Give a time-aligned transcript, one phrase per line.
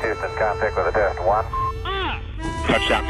[0.00, 1.44] Houston, contact with a test one.
[2.66, 3.04] Touchdown.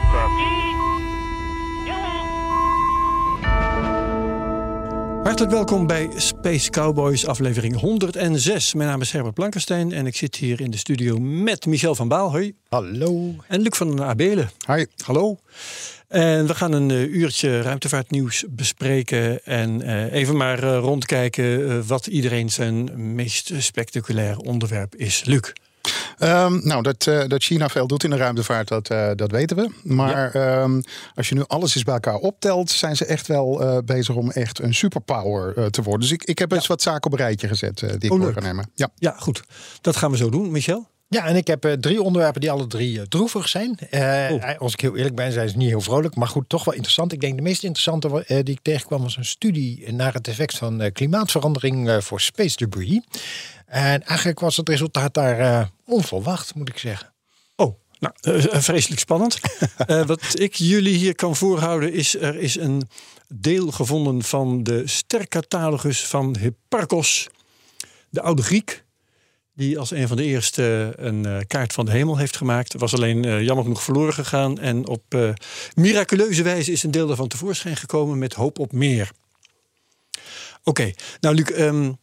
[5.22, 8.74] Hartelijk welkom bij Space Cowboys aflevering 106.
[8.74, 12.08] Mijn naam is Herbert Blankenstein en ik zit hier in de studio met Michel van
[12.08, 12.30] Baal.
[12.30, 12.54] Hoi.
[12.68, 13.34] Hallo.
[13.46, 14.50] En Luc van den Abelen.
[14.66, 14.84] Hi.
[15.04, 15.38] Hallo.
[16.08, 21.78] En we gaan een uh, uurtje ruimtevaartnieuws bespreken en uh, even maar uh, rondkijken uh,
[21.86, 25.24] wat iedereen zijn meest spectaculair onderwerp is.
[25.24, 25.52] Luc.
[26.22, 29.56] Um, nou, dat, uh, dat China veel doet in de ruimtevaart, dat, uh, dat weten
[29.56, 29.70] we.
[29.82, 30.62] Maar ja.
[30.62, 30.82] um,
[31.14, 34.30] als je nu alles eens bij elkaar optelt, zijn ze echt wel uh, bezig om
[34.30, 36.00] echt een superpower te worden.
[36.00, 38.32] Dus ik, ik heb eens wat zaken op een rijtje gezet die ik oh, voor
[38.32, 38.70] ga nemen.
[38.74, 38.88] Ja.
[38.94, 39.42] ja, goed.
[39.80, 40.50] Dat gaan we zo doen.
[40.50, 40.88] Michel?
[41.08, 43.78] Ja, en ik heb uh, drie onderwerpen die alle drie uh, droevig zijn.
[43.90, 44.58] Uh, oh.
[44.58, 46.14] Als ik heel eerlijk ben, zijn ze niet heel vrolijk.
[46.14, 47.12] Maar goed, toch wel interessant.
[47.12, 50.90] Ik denk de meest interessante die ik tegenkwam was een studie naar het effect van
[50.92, 53.00] klimaatverandering voor space debris.
[53.70, 57.12] En eigenlijk was het resultaat daar onverwacht, moet ik zeggen.
[57.56, 58.14] Oh, nou,
[58.62, 59.40] vreselijk spannend.
[60.06, 62.88] wat ik jullie hier kan voorhouden is, er is een
[63.28, 67.28] deel gevonden van de stercatalogus van Hipparchos,
[68.08, 68.84] de oude Griek
[69.54, 72.74] die als een van de eerste een uh, kaart van de hemel heeft gemaakt.
[72.78, 74.58] Was alleen uh, jammer genoeg verloren gegaan.
[74.58, 75.34] En op
[75.74, 79.10] miraculeuze wijze is een deel daarvan tevoorschijn gekomen met hoop op meer.
[80.64, 80.94] Oké, okay.
[81.20, 81.98] nou Luc, um,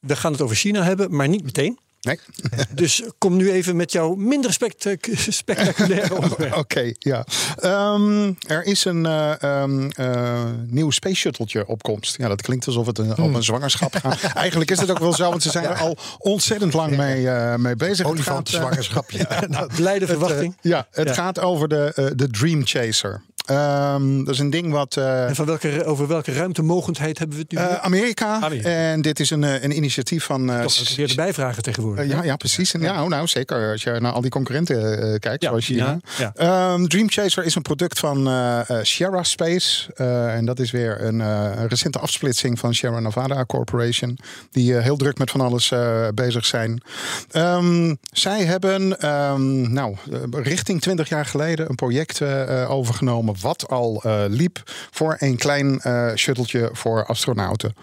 [0.00, 1.78] we gaan het over China hebben, maar niet meteen.
[2.00, 2.18] Nee.
[2.74, 6.56] dus kom nu even met jouw minder spectac spectaculaire onderwerp.
[6.56, 7.26] Oké, okay, ja.
[7.94, 12.16] Um, er is een uh, um, uh, nieuw space shuttletje op komst.
[12.16, 13.24] Ja, dat klinkt alsof het een, Hmm.
[13.24, 14.22] op een zwangerschap gaat.
[14.34, 17.54] Eigenlijk is het ook wel zo, want ze zijn er al ontzettend lang mee, uh,
[17.54, 18.06] mee bezig.
[18.06, 19.26] Olifantenzwangerschapje.
[19.76, 20.54] Blijde verwachting.
[20.54, 21.14] Het, ja, het ja.
[21.14, 23.22] gaat over de, de Dream Chaser.
[23.50, 24.96] Um, dat is een ding wat.
[24.96, 27.58] Uh, en van welke, over welke ruimtemogendheid hebben we het nu?
[27.58, 28.40] Uh, Amerika.
[28.40, 28.68] Amerika.
[28.68, 30.50] En dit is een, een initiatief van.
[30.50, 32.06] Uh, Toch de bijvragen tegenwoordig.
[32.06, 32.74] ja, ja, precies.
[32.74, 33.70] En, ja, nou, nou, zeker.
[33.70, 35.98] Als je naar al die concurrenten kijkt, ja, zoals China.
[36.18, 36.72] Ja, ja.
[36.72, 38.16] Um, Dream Chaser is een product van
[38.82, 39.92] Sierra Space.
[40.34, 44.18] en dat is weer een, een, recente afsplitsing van Sierra Nevada Corporation.
[44.50, 45.72] Die heel druk met van alles
[46.14, 46.82] bezig zijn.
[47.32, 48.88] Um, zij hebben,
[49.72, 49.96] nou,
[50.30, 52.22] richting 20 jaar geleden een project
[52.68, 57.74] overgenomen wat al uh, liep voor een klein uh, shuttletje voor astronauten.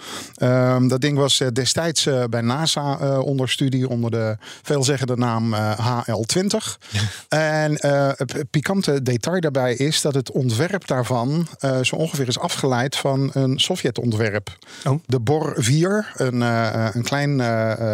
[0.41, 6.57] Um, dat ding was uh, destijds bij NASA onder studie onder de veelzeggende naam HL20.
[7.29, 7.71] en
[8.17, 11.47] het pikante detail daarbij is dat het ontwerp daarvan
[11.81, 14.57] zo ongeveer is afgeleid van een Sovjet-ontwerp.
[14.85, 14.99] Oh.
[15.05, 17.37] De Bor 4, een, een klein,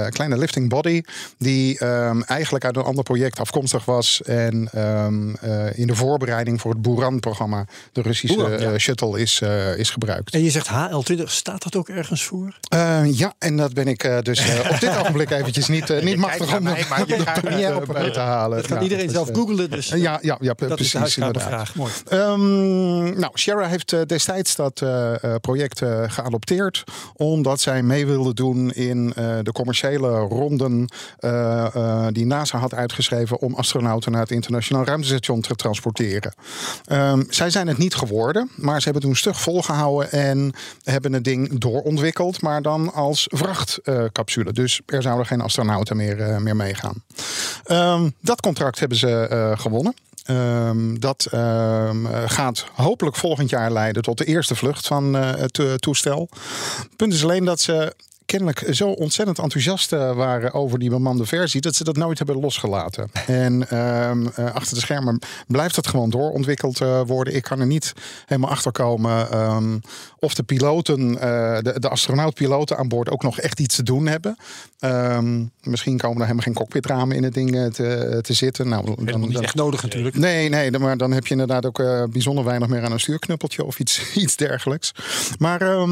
[0.09, 1.01] kleine lifting body
[1.37, 5.35] die um, eigenlijk uit een ander project afkomstig was en um,
[5.73, 6.81] in de voorbereiding voor het
[7.53, 8.71] Buran-programma de Russische Oeh, ja.
[8.71, 10.33] uh, shuttle is, uh, is gebruikt.
[10.33, 12.57] En je zegt HL20, staat dat ook ergens voor?
[12.73, 16.63] Uh, ja, en dat ben ik dus op dit ogenblik eventjes niet, niet machtig om
[16.63, 18.57] mij, maar je gaat niet helpen bij te halen.
[18.57, 19.69] Dat gaat ja, iedereen dus, zelf googlen.
[19.69, 20.93] Dus ja, ja, ja, dat precies.
[20.93, 21.75] is de vraag.
[21.75, 21.91] Mooi.
[22.11, 24.83] Um, nou, Sierra heeft destijds dat
[25.41, 26.83] project geadopteerd
[27.15, 30.87] omdat zij mee wilde doen in de commerciële ronden
[32.11, 36.33] die NASA had uitgeschreven om astronauten naar het internationaal ruimtestation te transporteren.
[36.91, 41.23] Um, zij zijn het niet geworden, maar ze hebben toen stug volgehouden en hebben het
[41.23, 44.53] ding doorontwikkeld, maar dan als vrachtcapsule.
[44.53, 47.03] Dus er zouden geen astronauten meer, uh, meer meegaan.
[47.71, 49.93] Um, dat contract hebben ze uh, gewonnen.
[50.29, 56.29] Um, dat um, gaat hopelijk volgend jaar leiden tot de eerste vlucht van het toestel.
[56.79, 57.93] Het punt is alleen dat ze
[58.37, 63.09] kennelijk zo ontzettend enthousiast waren over die bemande versie dat ze dat nooit hebben losgelaten.
[63.27, 67.35] En um, uh, achter de schermen blijft het gewoon doorontwikkeld uh, worden.
[67.35, 67.93] Ik kan er niet
[68.25, 69.81] helemaal achter komen um,
[70.19, 74.37] of de piloten, de, de astronautpiloten aan boord ook nog echt iets te doen hebben.
[74.79, 78.69] Um, misschien komen er helemaal geen cockpitramen in het ding te, te zitten.
[78.69, 80.15] Nou, dan, dan, niet echt nodig natuurlijk.
[80.15, 81.77] Nee, nee, maar dan heb je inderdaad ook
[82.11, 84.91] bijzonder weinig meer aan een stuurknuppeltje of iets, iets dergelijks.
[85.37, 85.87] Maar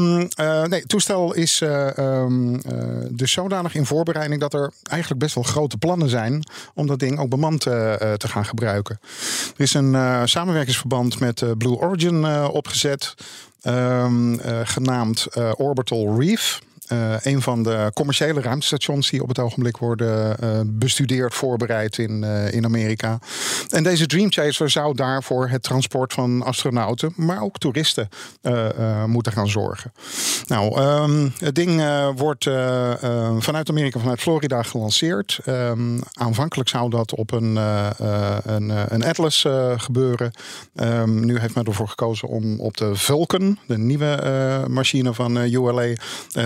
[0.68, 1.62] nee, het toestel is
[2.32, 6.42] um, uh, dus zodanig in voorbereiding dat er eigenlijk best wel grote plannen zijn
[6.74, 8.98] om dat ding ook bemand uh, te gaan gebruiken.
[9.56, 13.14] Er is een samenwerkingsverband met Blue Origin opgezet,
[13.62, 16.60] um, genaamd Orbital Reef.
[16.92, 22.22] Uh, een van de commerciële ruimtestations die op het ogenblik worden uh, bestudeerd, voorbereid in,
[22.22, 23.18] uh, in Amerika.
[23.68, 28.08] En deze Dream Chaser zou daarvoor het transport van astronauten, maar ook toeristen
[29.06, 29.92] moeten gaan zorgen.
[30.46, 31.82] Nou, um, het ding
[32.16, 32.44] wordt
[33.38, 35.38] vanuit Amerika, vanuit Florida gelanceerd.
[35.46, 39.46] Um, aanvankelijk zou dat op een, een, een, Atlas
[39.76, 40.30] gebeuren.
[40.74, 45.94] Um, nu heeft men ervoor gekozen om op de Vulcan, de nieuwe machine van ULA,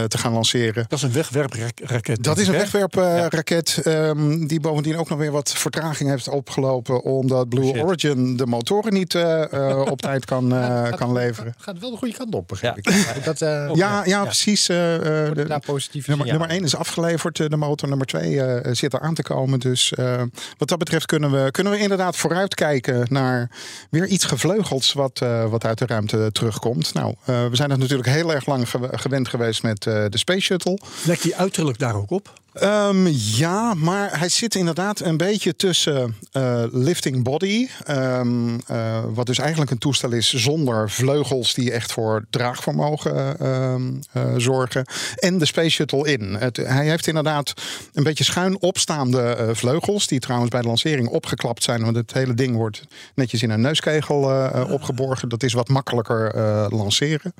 [0.08, 0.84] te gaan lanceren.
[0.88, 2.24] Dat is een wegwerpraket.
[2.24, 7.02] Dat is een wegwerpraket ehm, die bovendien ook nog weer wat vertraging heeft opgelopen.
[7.02, 7.82] Omdat Blue shit.
[7.82, 11.54] Origin de motoren niet eh, eh, op tijd kan, eh, kan leveren.
[11.58, 12.84] Gaat wel de goede kant op, begrijp ik.
[13.24, 14.66] Dat, eh, Ja, ja, precies.
[14.66, 16.48] de- daar positief Nummer, signalen.
[16.48, 17.88] nummer 1 is afgeleverd, de motor.
[17.88, 19.60] Nummer 2 eh, zit er aan te komen.
[19.60, 20.22] Dus eh,
[20.58, 23.50] wat dat betreft kunnen we, kunnen we inderdaad vooruitkijken naar
[23.90, 26.94] weer iets gevleugelds wat, eh, wat uit de ruimte terugkomt.
[26.94, 30.18] Nou, eh, we zijn het natuurlijk heel erg lang gew- gewend geweest met eh, de
[30.26, 30.78] Space Shuttle.
[31.04, 32.32] Lijkt die uiterlijk daar ook op?
[32.60, 33.06] Ehm,
[33.36, 37.68] ja, maar hij zit inderdaad een beetje tussen eh, lifting body.
[37.84, 43.82] ehm, eh, wat dus eigenlijk een toestel is zonder vleugels die echt voor draagvermogen ehm,
[44.12, 44.84] eh, zorgen.
[45.16, 46.34] En de Space Shuttle in.
[46.34, 47.52] Het, hij heeft inderdaad
[47.92, 50.06] een beetje schuin opstaande vleugels.
[50.06, 51.82] Die trouwens bij de lancering opgeklapt zijn.
[51.82, 52.82] Want het hele ding wordt
[53.14, 55.28] netjes in een neuskegel eh, opgeborgen.
[55.28, 56.34] Dat is wat makkelijker
[56.74, 57.34] lanceren.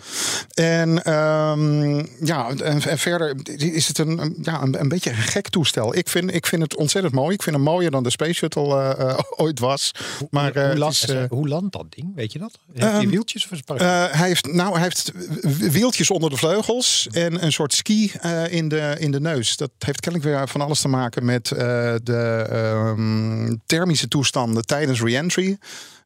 [0.54, 1.00] En
[2.24, 5.96] ja, en, en verder is het een- ja, een, een beetje een gek toestel.
[5.96, 7.34] Ik vind, ik vind het ontzettend mooi.
[7.34, 9.90] Ik vind hem mooier dan de Space Shuttle eh, eh, ooit was.
[10.30, 12.14] Maar hoe, land, is, eh, hoe landt dat ding?
[12.14, 12.58] Weet je dat?
[12.72, 15.12] Heeft hij Ehm, wieltjes of eh, hij heeft, nou, hij heeft
[15.72, 18.12] wieltjes onder de vleugels en een soort ski
[18.48, 19.56] in, de, in de neus.
[19.56, 25.58] Dat heeft kennelijk weer van alles te maken met de ehm, thermische toestanden tijdens re-entry.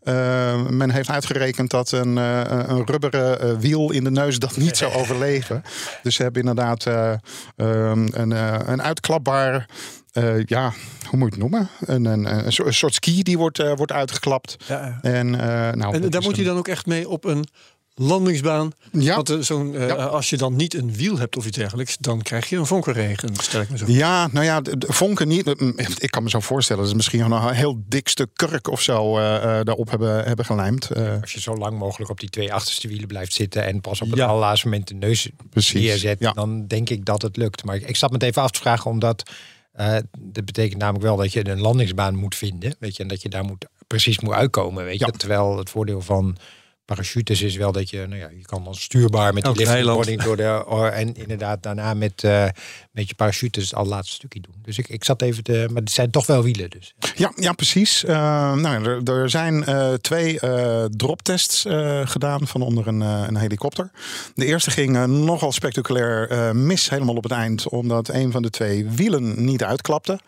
[0.03, 4.57] Eh, men heeft uitgerekend dat een, eh, een rubberen eh, wiel in de neus dat
[4.57, 5.63] niet zou overleven.
[6.03, 7.13] Dus ze hebben inderdaad eh,
[7.57, 9.69] ehm, een, eh, een uitklapbaar.
[10.13, 10.73] eh, ja,
[11.09, 11.69] hoe moet je het noemen?
[11.81, 14.57] Een, een, een, soort- een soort ski die wordt, wordt uitgeklapt.
[14.67, 14.99] Ja.
[15.03, 17.47] En, eh, nou, En daar moet hij een- dan ook echt mee op een
[18.01, 18.73] landingsbaan.
[18.93, 19.15] Ja.
[19.15, 19.95] Want eh, zo'n, eh, Ja.
[19.95, 23.35] als je dan niet een wiel hebt of iets dergelijks, dan krijg je een vonkerregen.
[23.37, 23.85] Stel ik me zo.
[23.89, 25.61] Ja, nou ja, de, de vonken niet.
[25.61, 28.69] Mm, Ik kan me zo voorstellen dat ze misschien gewoon een heel dik stuk kurk
[28.69, 30.91] of zo eh, eh, daarop hebben, hebben gelijmd.
[30.91, 34.01] Eh, Als je zo lang mogelijk op die twee achterste wielen blijft zitten en pas
[34.01, 34.27] op het Ja.
[34.27, 36.33] allerlaatste moment de neus Precies, neerzet, ja.
[36.33, 37.65] dan denk ik dat het lukt.
[37.65, 39.23] Maar ik, ik zat me het even af te vragen, omdat
[39.73, 43.23] eh, dat betekent namelijk wel dat je een landingsbaan moet vinden, weet je, en dat
[43.23, 45.05] je daar moet, precies moet uitkomen, weet je.
[45.07, 45.13] Ja.
[45.13, 46.37] Terwijl het voordeel van
[46.91, 49.77] parachutes is wel dat je, nou ja, je kan dan stuurbaar met die Elk lifting
[49.77, 49.97] weiland.
[49.97, 52.49] boarding door de, en inderdaad daarna met, eh,
[52.91, 54.55] met je parachutes het allerlaatste stukje doen.
[54.63, 56.95] Dus ik, ik zat even te, maar het zijn toch wel wielen dus.
[57.15, 58.05] ja, ja, precies.
[58.05, 61.67] Eh, nou, er, er zijn eh, twee eh, droptests
[62.05, 63.91] gedaan van onder een, een helikopter.
[64.35, 68.89] De eerste ging nogal spectaculair mis helemaal op het eind, omdat een van de twee
[68.89, 70.21] wielen niet uitklapte.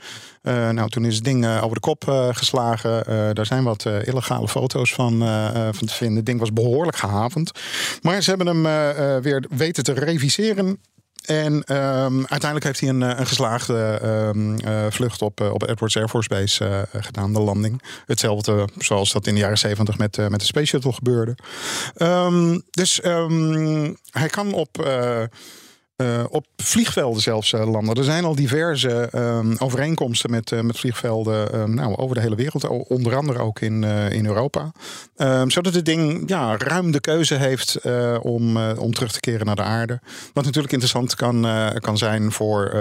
[0.42, 3.04] Nou, toen is het ding over de kop geslagen.
[3.34, 5.18] Daar zijn wat illegale foto's van,
[5.74, 6.16] van te vinden.
[6.16, 7.50] Het ding was behoorlijk gehavend.
[8.02, 10.78] Maar ze hebben hem weer weten te reviseren.
[11.22, 15.68] En ehm, uiteindelijk heeft hij een, eh, een geslaagde ehm, eh, vlucht op, eh, op
[15.68, 17.82] Edwards Air Force Base gedaan, de landing.
[18.06, 21.36] Hetzelfde zoals dat in de jaren zeventig met, met de Space Shuttle gebeurde.
[21.94, 23.00] Ehm, dus
[24.10, 24.86] hij kan op,
[25.96, 27.94] eh, op vliegvelden zelfs eh, landen.
[27.94, 32.34] Er zijn al diverse ehm, overeenkomsten met, eh, met vliegvelden ehm, nou, over de hele
[32.34, 32.68] wereld.
[32.88, 34.72] Onder andere ook in, in Europa.
[35.16, 37.80] Ehm, zodat het ding ja, ruim de keuze heeft
[38.20, 40.00] om, om terug te keren naar de aarde.
[40.32, 41.46] Wat natuurlijk interessant kan,
[41.80, 42.74] kan zijn voor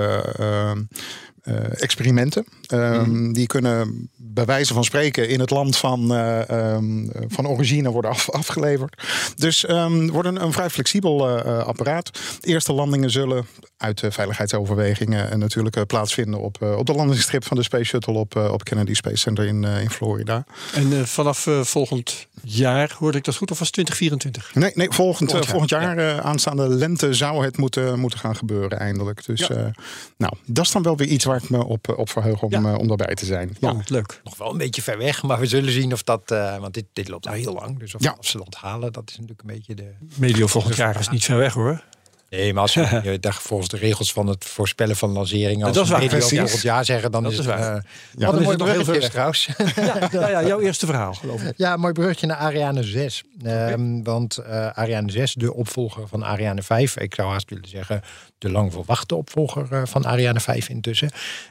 [1.41, 2.45] eh, experimenten.
[2.67, 7.89] Ehm, Die kunnen bij wijze van spreken in het land van, eh, ehm, van origine
[7.91, 9.03] worden af, afgeleverd.
[9.35, 12.11] Dus ehm wordt een, een vrij flexibel eh, apparaat.
[12.39, 13.45] De eerste landingen zullen
[13.77, 18.63] uit veiligheidsoverwegingen en natuurlijk plaatsvinden op, op de landingsstrip van de Space Shuttle op, op
[18.63, 20.45] Kennedy Space Center in, in Florida.
[20.73, 24.55] En vanaf volgend jaar, hoorde ik dat goed, of was het 2024?
[24.55, 29.25] Nee, nee volgend, Volgend volgend jaar, aanstaande lente, zou het moeten, moeten gaan gebeuren eindelijk.
[29.25, 29.71] Dus Ja.
[30.17, 32.49] nou, dat is dan wel weer iets waar ik me op, eh, op verheug om,
[32.51, 32.71] Ja.
[32.73, 33.55] eh, om daarbij te zijn.
[33.59, 33.71] Ja.
[33.71, 34.21] Oh, leuk.
[34.23, 36.85] Nog wel een beetje ver weg, maar we zullen zien of dat, eh, want dit,
[36.93, 37.79] dit loopt al heel lang.
[37.79, 38.15] Dus of, Ja.
[38.19, 39.91] of ze dat halen, dat is natuurlijk een beetje de...
[40.15, 41.83] Medio volgend jaar is niet ver weg hoor.
[42.31, 45.89] Nee, maar als je, volgens de regels van het voorspellen van lanceringen, als Dat is
[45.91, 46.39] we waar, precies.
[46.39, 47.47] volgend jaar zeggen, dan Dat is het...
[47.47, 47.59] waar.
[47.59, 47.71] eh, Ja.
[47.73, 49.49] Wat Dan een is mooi het nog heel bruggetje trouwens.
[50.11, 51.53] Ja, ja, jouw eerste verhaal geloof ik.
[51.57, 53.23] Ja, mooi bruggetje naar Ariane 6.
[53.43, 56.97] Ehm, Want eh, Ariane 6, de opvolger van Ariane 5.
[56.97, 58.01] Ik zou haast willen zeggen,
[58.37, 61.09] de lang verwachte opvolger eh, van Ariane 5 intussen.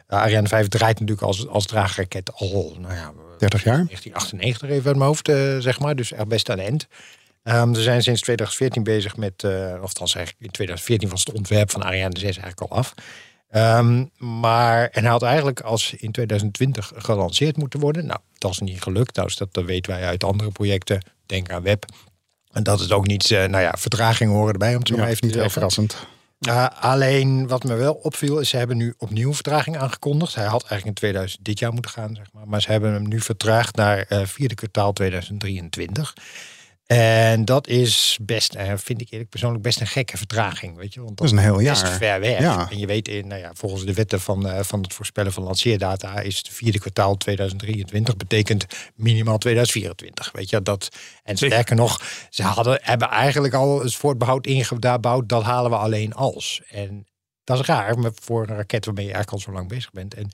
[0.09, 3.85] Uh, Ariane 5 draait natuurlijk als, als draagraket al, nou ja, 30 jaar.
[3.87, 5.27] 1998 even uit mijn hoofd,
[5.63, 5.97] zeg maar.
[5.97, 6.87] Dus echt best aan de end.
[7.43, 11.71] Ehm ze zijn sinds 2014 bezig met, eh of eigenlijk in 2014 was het ontwerp
[11.71, 12.95] van Ariane 6 eigenlijk al af.
[13.51, 18.07] Ehm, maar, en hij had eigenlijk als in 2020 gelanceerd moeten worden.
[18.07, 19.17] Nou, dat is niet gelukt.
[19.17, 21.05] Nou, dat, dat weten wij uit andere projecten.
[21.27, 21.85] Denk aan web.
[22.53, 25.01] En dat is ook niet, eh, nou ja, vertragingen horen erbij om het zo Ja,
[25.01, 26.07] maar even niet te heel verrassend.
[26.49, 30.35] Uh, alleen wat me wel opviel is, ze hebben nu opnieuw vertraging aangekondigd.
[30.35, 32.49] Hij had eigenlijk in 2000 dit jaar moeten gaan, zeg maar.
[32.49, 36.15] Maar ze hebben hem nu vertraagd naar eh, vierde kwartaal 2023.
[36.97, 40.77] En dat is best, eh, vind ik eerlijk persoonlijk, best een gekke vertraging.
[40.77, 41.03] Weet je?
[41.03, 41.97] Want Dat is een heel best jaar.
[41.97, 42.41] ver weg.
[42.41, 42.71] Ja.
[42.71, 45.43] En je weet, in, nou ja, volgens de wetten van, eh, van het voorspellen van
[45.43, 50.31] lanceerdata is het vierde kwartaal 2023 betekent minimaal 2024.
[50.33, 50.89] Weet je dat?
[51.25, 55.29] En sterker nog, ze hadden, hebben eigenlijk al het voortbehoud ingebouwd.
[55.29, 56.61] Dat halen we alleen als.
[56.71, 57.07] En
[57.45, 60.15] dat is raar maar voor een raket waarmee je eigenlijk al zo lang bezig bent.
[60.15, 60.31] En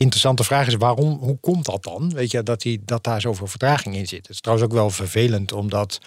[0.00, 2.10] interessante vraag is waarom, hoe komt dat dan?
[2.14, 4.18] Weet je, dat, die, dat daar zoveel vertraging in zit.
[4.26, 5.98] Het is trouwens ook wel vervelend, omdat,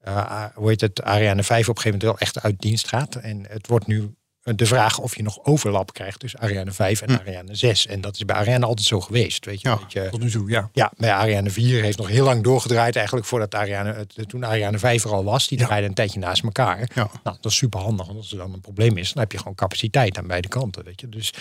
[0.00, 3.14] eh, hoe heet het, Ariane 5 op een gegeven moment wel echt uit dienst gaat.
[3.14, 4.14] En het wordt nu
[4.54, 7.86] de vraag of je nog overlap krijgt tussen Ariane 5 en Ariane 6.
[7.86, 9.44] En dat is bij Ariane altijd zo geweest.
[9.44, 10.70] Weet je, Ja, dat je Tot nu toe, ja.
[10.72, 12.96] ja, bij Ariane 4 heeft nog heel lang doorgedraaid.
[12.96, 15.48] Eigenlijk voordat Ariane, het- toen Ariane 5 er al was.
[15.48, 15.66] Die Ja.
[15.66, 16.78] draaide een tijdje naast elkaar.
[16.94, 17.10] Ja.
[17.24, 18.06] Nou, dat is super handig.
[18.06, 20.84] Want als er dan een probleem is, dan heb je gewoon capaciteit aan beide kanten.
[20.84, 21.08] Weet je.
[21.08, 21.32] Dus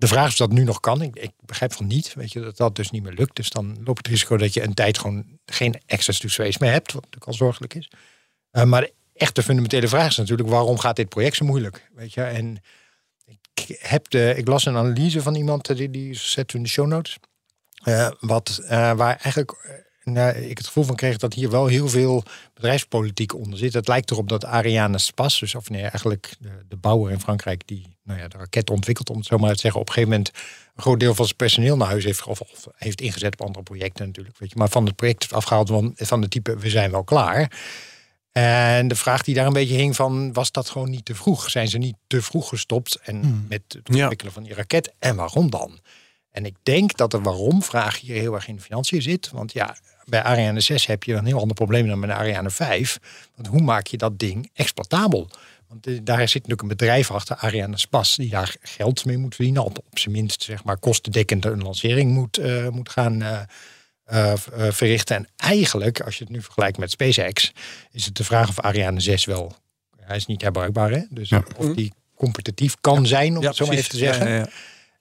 [0.00, 1.02] de vraag is of dat nu nog kan.
[1.02, 2.14] Ik, ik begrijp van niet.
[2.14, 3.36] Weet je, dat dat dus niet meer lukt.
[3.36, 6.58] Dus dan loop je het risico dat je een tijd gewoon geen access to space
[6.60, 6.92] meer hebt.
[6.92, 7.90] Wat natuurlijk al zorgelijk is.
[8.50, 10.48] Eh, maar de echte fundamentele vraag is natuurlijk...
[10.48, 11.90] waarom gaat dit project zo moeilijk?
[11.94, 12.62] Weet je, en
[13.54, 16.68] ik, heb de, ik las een analyse van iemand, eh, die, die zet in de
[16.68, 17.16] show notes.
[17.84, 22.22] Eh, wat, waar eigenlijk nou, ik het gevoel van kreeg dat hier wel heel veel
[22.54, 23.72] bedrijfspolitiek onder zit.
[23.72, 27.66] Het lijkt erop dat Ariane Spas, dus of nee, eigenlijk de, de bouwer in Frankrijk
[27.66, 30.16] die nou ja, de raket ontwikkelt, om het zo maar te zeggen, op een gegeven
[30.16, 30.32] moment
[30.76, 33.64] een groot deel van zijn personeel naar huis heeft, of, of heeft ingezet op andere
[33.64, 34.38] projecten natuurlijk.
[34.38, 37.52] Weet je, maar van het project afgehaald van, van de type we zijn wel klaar.
[38.32, 41.50] En de vraag die daar een beetje hing van, was dat gewoon niet te vroeg?
[41.50, 44.00] Zijn ze niet te vroeg gestopt en met het Ja.
[44.00, 44.92] ontwikkelen van die raket?
[44.98, 45.78] En waarom dan?
[46.30, 49.30] En ik denk dat de waarom-vraag hier heel erg in de financiën zit.
[49.30, 52.98] Want ja, bij Ariane 6 heb je een heel ander probleem dan bij Ariane 5.
[53.34, 55.28] Want hoe maak je dat ding exploitabel?
[55.70, 59.34] Want eh, daar zit natuurlijk een bedrijf achter, Ariane Spas, die daar geld mee moet
[59.34, 59.64] verdienen.
[59.64, 63.22] Op, op zijn minst, zeg maar, kostendekkend een lancering moet, eh, moet gaan
[64.04, 64.32] eh,
[64.70, 65.16] verrichten.
[65.16, 67.52] En eigenlijk, als je het nu vergelijkt met SpaceX,
[67.90, 69.52] is het de vraag of Ariane 6 wel.
[70.00, 71.02] Hij is niet herbruikbaar, hè?
[71.10, 74.28] Dus of die competitief kan zijn, om het zo maar even te zeggen.
[74.28, 74.48] Ja, ja, ja.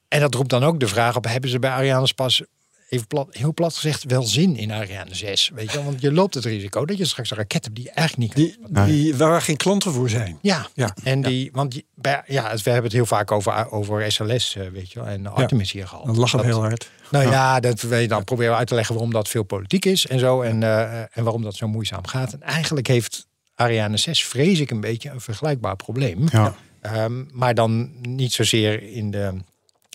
[0.07, 2.43] En dat roept dan ook de vraag op: hebben ze bij Ariane Spas,
[2.89, 5.51] even plat, heel plat gezegd, wel zin in Ariane 6?
[5.53, 8.35] Weet je, want je loopt het risico dat je straks een raket hebt die eigenlijk
[8.35, 8.85] niet kan.
[8.85, 10.37] Die, die, waar geen klanten voor zijn.
[10.41, 10.95] Ja, Ja.
[11.03, 14.67] en die, want die, bij, ja, we hebben het heel vaak over, over SLS, eh,
[14.67, 16.05] weet je wel, en Artemis hier gehad.
[16.05, 16.89] Dan lachen we Dat- heel hard.
[17.11, 20.07] Nou ja, dat, we- dan proberen we uit te leggen waarom dat veel politiek is
[20.07, 20.41] en zo.
[20.41, 22.33] En, eh, en waarom dat zo moeizaam gaat.
[22.33, 26.25] En eigenlijk heeft Ariane 6, vrees ik, een beetje een vergelijkbaar probleem.
[26.31, 26.55] Ja.
[26.81, 29.33] Ehm, maar dan niet zozeer in de,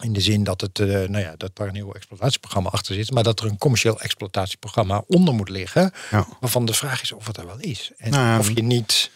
[0.02, 3.10] in de zin dat, het, eh, nou ja, dat daar een nieuw exploitatieprogramma achter zit.
[3.10, 5.92] Maar dat er een commercieel exploitatieprogramma onder moet liggen.
[6.10, 6.26] Ja.
[6.40, 7.92] Waarvan de vraag is of het er wel is.
[7.96, 9.10] En Nou of je niet.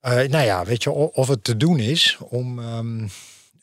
[0.00, 3.06] eh, nou ja, weet je, of het te doen is om, ehm,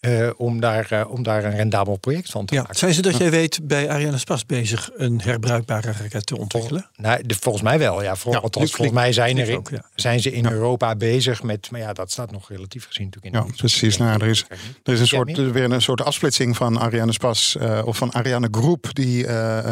[0.01, 2.61] eh, om, daar, eh, om daar een rendabel project van te Ja.
[2.61, 2.77] maken.
[2.77, 6.85] Zijn ze dat jij weet bij Ariane Spas bezig een herbruikbare raket te ontwikkelen?
[6.95, 8.03] Nou, de, volgens mij wel.
[8.03, 9.83] Ja, althans, volgens mij zijn, er, ook, ja.
[9.95, 11.71] zijn ze in Europa bezig met.
[11.71, 13.97] Maar ja, dat staat nog relatief gezien natuurlijk in Ja, precies.
[13.97, 14.45] Nou, er is,
[14.83, 18.47] er is een soort, weer een soort afsplitsing van Ariane Spas eh, of van Ariane
[18.51, 19.27] Groep, die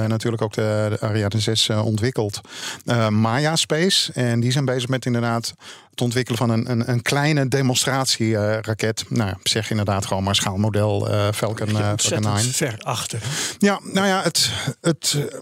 [0.08, 2.42] natuurlijk ook de, de Ariane 6 eh, ontwikkelt.
[3.10, 4.14] Maya Space.
[4.14, 5.54] En die zijn bezig met inderdaad
[6.00, 9.06] het ontwikkelen van een, een, een kleine demonstratieraket.
[9.08, 12.54] nou, zeg inderdaad gewoon maar schaalmodel eh Falcon, eh, Falcon Ontzettend 9.
[12.54, 13.22] ver achter.
[13.58, 14.50] Ja, nou ja, het,
[14.82, 15.40] het, eh,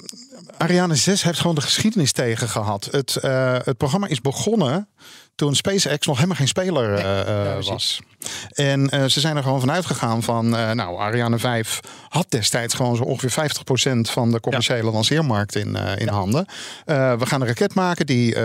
[0.57, 2.87] Ariane 6 heeft gewoon de geschiedenis tegen gehad.
[2.91, 4.89] Het, eh, het programma is begonnen
[5.37, 7.99] toen SpaceX nog helemaal geen speler eh, eh, ja, was.
[8.53, 11.79] En eh, ze zijn er gewoon vanuit gegaan van, nou, Ariane 5
[12.09, 16.45] had destijds gewoon zo ongeveer 50% van de commerciële lanceermarkt in, in handen.
[16.85, 18.39] We gaan een raket maken die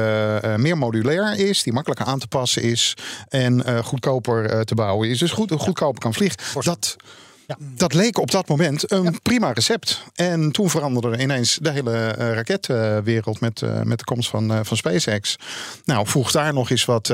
[0.56, 2.94] meer modulair is, die makkelijker aan te passen is
[3.28, 5.18] en goedkoper te bouwen is.
[5.18, 6.38] Dus goed, goedkoper kan vliegen.
[6.60, 6.96] Dat,
[7.46, 7.56] Ja.
[7.58, 10.04] dat leek op dat moment een prima recept.
[10.14, 14.60] En toen veranderde ineens de hele eh, raketwereld met, eh, met de komst van, eh,
[14.62, 15.36] van SpaceX.
[15.84, 17.04] Nou, voeg daar nog eens wat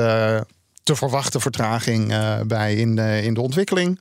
[0.83, 2.13] te verwachten vertraging
[2.47, 3.99] bij in in de ontwikkeling.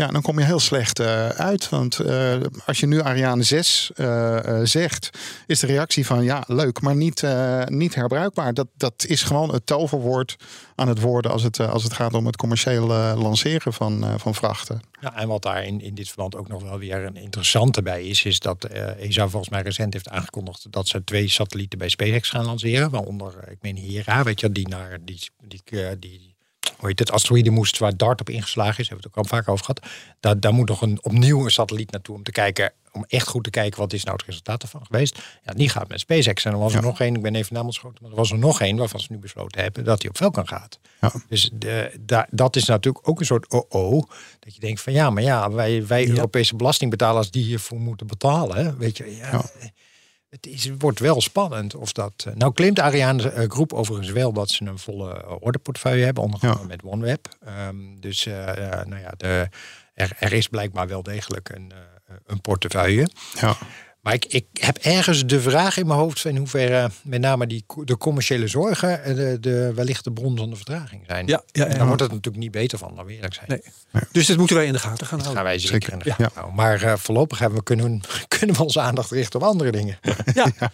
[0.00, 1.68] Ja, dan kom je heel slecht eh, uit.
[1.68, 2.36] Want eh,
[2.66, 5.10] als je nu Ariane 6 eh, zegt,
[5.46, 7.26] is de reactie van ja, leuk, maar niet,
[7.66, 8.54] niet herbruikbaar.
[8.54, 10.36] Dat, dat is gewoon het toverwoord
[10.74, 14.80] aan het worden als het, als het gaat om het commerciële lanceren van, van vrachten.
[15.00, 18.04] Ja, en wat daar in, in dit verband ook nog wel weer een interessante bij
[18.04, 22.30] is, is dat ESA volgens mij recent heeft aangekondigd dat ze twee satellieten bij SpaceX
[22.30, 22.90] gaan lanceren.
[22.90, 26.36] Waaronder, ik meen Hera, weet je, die naar die, die, die
[26.78, 29.38] hoe heet het, asteroïde moest waar DART op ingeslagen is, hebben we het ook al
[29.38, 29.86] vaak over gehad.
[30.20, 33.44] Daar, daar moet nog een, opnieuw een satelliet naartoe om te kijken, om echt goed
[33.44, 35.22] te kijken wat is nou het resultaat ervan geweest.
[35.44, 36.44] Ja, die gaat met SpaceX.
[36.44, 38.38] En er was er nog één, ik ben even naam ontschoten, maar er was er
[38.38, 40.78] nog één waarvan ze nu besloten hebben dat hij op Falcon gaat.
[41.00, 41.12] Ja.
[41.28, 44.10] Dus de, da, dat is natuurlijk ook een soort oh-oh.
[44.38, 48.78] Dat je denkt van ja, maar ja, wij, wij Europese belastingbetalers die hiervoor moeten betalen.
[48.78, 49.44] Weet je, ja,
[50.28, 52.24] Het is, wordt wel spannend of dat.
[52.26, 56.04] eh, nou claimt de Ariane eh, groep overigens wel dat ze een volle eh, orderportefeuille
[56.04, 56.66] hebben, onder andere Ja.
[56.68, 57.28] met OneWeb.
[57.44, 59.48] Ehm, dus nou ja, de,
[59.94, 61.72] er, er is blijkbaar wel degelijk een,
[62.26, 63.08] een portefeuille.
[63.40, 63.56] Ja.
[64.08, 67.46] Maar ik, ik heb ergens de vraag in mijn hoofd van in hoeverre met name
[67.46, 71.26] die, de commerciële zorgen eh, de, de, wellicht de bron van de vertraging zijn.
[71.26, 71.76] Ja, ja, En ja.
[71.76, 73.46] daar wordt het natuurlijk niet beter van, dan we eerlijk zijn.
[73.48, 74.02] Nee.
[74.12, 75.34] Dus dit moeten wij in de gaten gaan Dat houden.
[75.34, 76.14] gaan wij zeker, Zeker, in de ja.
[76.14, 76.56] gaten houden.
[76.56, 78.00] Maar eh, voorlopig hebben we kunnen,
[78.38, 79.98] kunnen we onze aandacht richten op andere dingen.
[80.34, 80.52] Ja.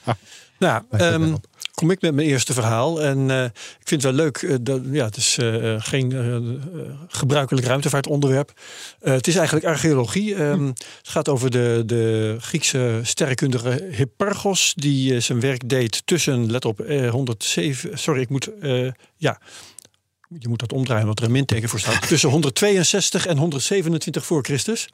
[0.59, 1.35] Nou, ehm,
[1.75, 3.03] kom ik met mijn eerste verhaal.
[3.03, 4.37] En eh, ik vind het wel leuk.
[4.37, 6.13] eh, dat, ja, het is eh, geen
[7.09, 8.53] gebruikelijk ruimtevaartonderwerp.
[9.01, 10.35] Het is eigenlijk archeologie.
[10.35, 14.73] Ehm, Het gaat over de, de Griekse sterrenkundige Hipparchos.
[14.77, 17.99] Die zijn werk deed tussen, let op, eh, 107.
[17.99, 18.51] Sorry, ik moet.
[19.17, 19.41] ja.
[20.39, 22.09] Je moet dat omdraaien, wat er een minteken voor staat.
[22.09, 24.89] Tussen 162 en 127 voor Christus.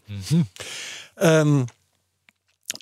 [1.15, 1.63] Ehm,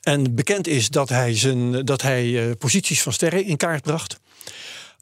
[0.02, 4.20] en bekend is dat hij, zijn, dat hij eh, posities van sterren in kaart bracht.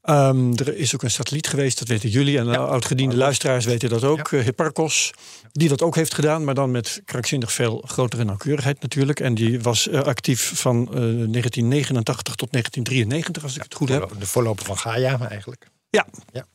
[0.07, 2.39] Ehm, er is ook een satelliet geweest, dat weten jullie.
[2.39, 4.33] En oudgediende luisteraars weten dat ook.
[4.33, 5.11] eh, Hipparchos,
[5.53, 6.45] die dat ook heeft gedaan.
[6.45, 9.21] Maar dan met krankzinnig veel grotere nauwkeurigheid natuurlijk.
[9.21, 14.13] En die was eh, actief van eh, 1989 tot 1993, als ik het goed heb.
[14.19, 15.67] De voorloper van Gaia eigenlijk.
[15.91, 16.07] Ja.
[16.33, 16.47] Ja.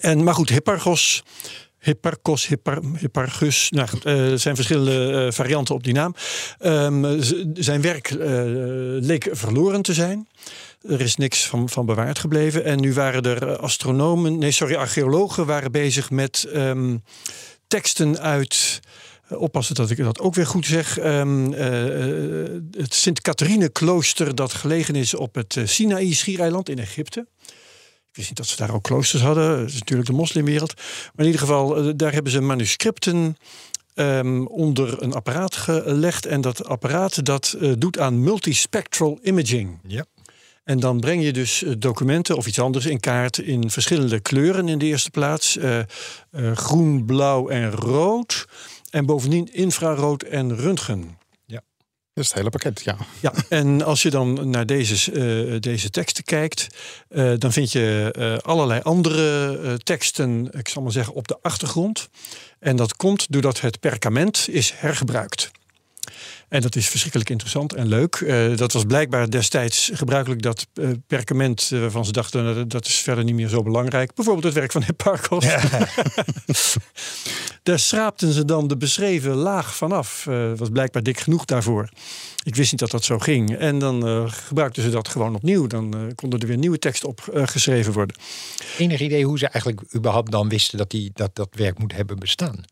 [0.00, 1.22] En, maar goed, Hipparchos,
[1.80, 3.70] Hipparchos, Hippar, Hipparchus.
[3.70, 6.14] Nou eh, er zijn verschillende eh, varianten op die naam.
[6.58, 7.22] Ehm,
[7.54, 8.18] zijn werk eh,
[9.00, 10.28] leek verloren te zijn.
[10.88, 12.64] Er is niks van, van bewaard gebleven.
[12.64, 16.96] En nu waren er astronomen, nee, sorry, archeologen waren bezig met ehm,
[17.66, 18.80] teksten uit.
[19.38, 20.98] Oppassen dat ik dat ook weer goed zeg.
[20.98, 27.26] Ehm, eh, eh, het Sint-Catharine-klooster dat gelegen is op het Sinaï-schiereiland in Egypte.
[28.10, 29.58] Ik wist niet dat ze daar ook kloosters hadden.
[29.58, 30.74] Dat is natuurlijk de moslimwereld.
[30.76, 33.36] Maar in ieder geval, eh, daar hebben ze manuscripten
[33.94, 36.26] ehm, onder een apparaat gelegd.
[36.26, 39.78] En dat apparaat dat eh, doet aan multispectral imaging.
[39.86, 40.04] Ja.
[40.64, 44.68] En dan breng je dus eh, documenten of iets anders in kaart in verschillende kleuren
[44.68, 45.58] in de eerste plaats.
[46.54, 48.46] Groen, blauw en rood.
[48.90, 51.19] En bovendien infrarood en röntgen.
[52.28, 52.96] Het hele pakket, ja.
[53.20, 56.66] Ja, en als je dan naar deze, eh, deze teksten kijkt,
[57.08, 62.08] eh, dan vind je eh, allerlei andere teksten, ik zal maar zeggen, op de achtergrond.
[62.58, 65.49] En dat komt doordat het perkament is hergebruikt.
[66.48, 68.14] En dat is verschrikkelijk interessant en leuk.
[68.14, 72.86] Eh, dat was blijkbaar destijds gebruikelijk dat eh, perkament eh, waarvan ze dachten dat- dat
[72.86, 74.14] is verder niet meer zo belangrijk.
[74.14, 75.46] Bijvoorbeeld het werk van Hipparchos.
[77.62, 80.26] Daar schraapten ze dan de beschreven laag vanaf.
[80.26, 81.88] Eh was blijkbaar dik genoeg daarvoor.
[82.42, 83.56] Ik wist niet dat dat zo ging.
[83.56, 85.66] En dan eh, gebruikten ze dat gewoon opnieuw.
[85.66, 88.16] Dan eh, konden er weer nieuwe teksten op eh, geschreven worden.
[88.78, 92.18] Enig idee hoe ze eigenlijk überhaupt dan wisten dat die, dat, dat werk moet hebben
[92.18, 92.64] bestaan?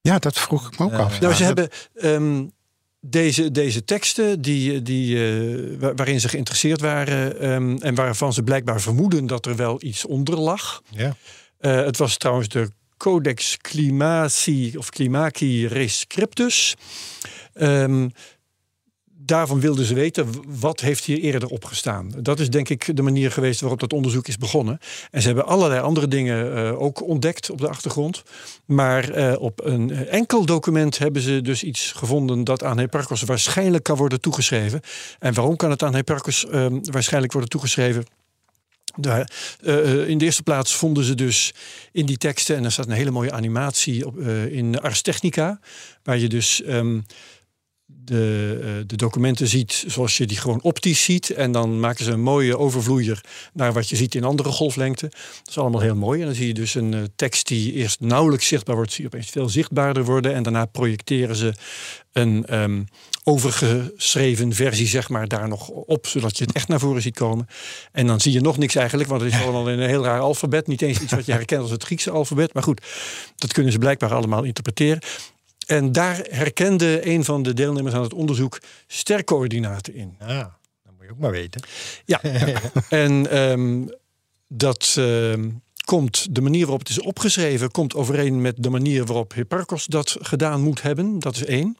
[0.00, 1.20] Ja, dat vroeg ik me ook af.
[1.20, 2.46] Nou, Ja, ze dat- hebben ehm,
[3.00, 8.42] deze, deze teksten die, die, eh, wa- waarin ze geïnteresseerd waren ehm, en waarvan ze
[8.42, 10.82] blijkbaar vermoeden dat er wel iets onder lag.
[10.90, 11.16] Ja.
[11.58, 16.74] Eh, het was trouwens de Codex Climaci of Climaci Rescriptus.
[17.52, 18.08] Ehm,
[19.28, 20.26] daarvan wilden ze weten
[20.60, 22.12] wat heeft hier eerder opgestaan.
[22.20, 24.78] Dat is denk ik de manier geweest waarop dat onderzoek is begonnen.
[25.10, 28.22] En ze hebben allerlei andere dingen eh, ook ontdekt op de achtergrond.
[28.64, 33.84] Maar eh, op een enkel document hebben ze dus iets gevonden dat aan Hipparchus waarschijnlijk
[33.84, 34.80] kan worden toegeschreven.
[35.18, 38.04] En waarom kan het aan Hipparchus ehm, waarschijnlijk worden toegeschreven?
[39.00, 41.54] Eh, in de eerste plaats vonden ze dus
[41.92, 44.18] in die teksten, en er staat een hele mooie animatie op,
[44.50, 45.60] in Ars Technica,
[46.02, 47.00] waar je dus ehm,
[48.08, 51.30] de, eh, de documenten ziet zoals je die gewoon optisch ziet.
[51.30, 53.20] En dan maken ze een mooie overvloeier
[53.52, 55.08] naar wat je ziet in andere golflengten.
[55.10, 56.20] Dat is allemaal heel mooi.
[56.20, 59.10] En dan zie je dus een eh, tekst die eerst nauwelijks zichtbaar wordt, zie je
[59.12, 60.34] opeens veel zichtbaarder worden.
[60.34, 61.52] En daarna projecteren ze
[62.12, 62.82] een ehm,
[63.24, 67.46] overgeschreven versie, zeg maar, daar nog op, zodat je het echt naar voren ziet komen.
[67.92, 70.20] En dan zie je nog niks eigenlijk, want het is allemaal in een heel raar
[70.20, 70.66] alfabet.
[70.66, 72.54] Niet eens iets wat je herkent als het Griekse alfabet.
[72.54, 72.80] Maar goed,
[73.36, 75.00] dat kunnen ze blijkbaar allemaal interpreteren.
[75.68, 80.16] En daar herkende een van de deelnemers aan het onderzoek stercoördinaten in.
[80.18, 81.62] Ah, dat moet je ook maar weten.
[82.04, 82.22] Ja,
[82.88, 83.86] en ehm,
[84.48, 85.50] dat ehm,
[85.84, 90.16] komt, de manier waarop het is opgeschreven, komt overeen met de manier waarop Hipparchus dat
[90.20, 91.18] gedaan moet hebben.
[91.18, 91.76] Dat is één.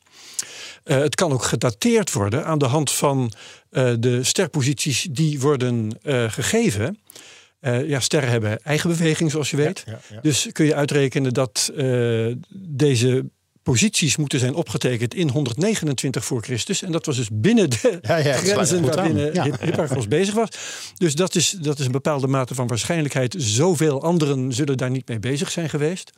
[0.85, 3.33] Eh, het kan ook gedateerd worden aan de hand van
[3.71, 6.99] eh, de sterposities die worden eh, gegeven.
[7.61, 9.83] Ja, sterren hebben eigen beweging, zoals je weet.
[9.87, 10.21] Ja, ja.
[10.21, 11.73] Dus kun je uitrekenen dat
[12.51, 13.25] deze
[13.69, 16.83] posities moeten zijn opgetekend in 129 voor Christus.
[16.83, 20.07] En dat was dus binnen de Ja, ja, dat grenzen waarbinnen Ja.
[20.09, 20.49] Bezig was.
[20.95, 23.35] Dus dat is, dat is een bepaalde mate van waarschijnlijkheid.
[23.39, 26.13] Zoveel anderen zullen daar niet mee bezig zijn geweest.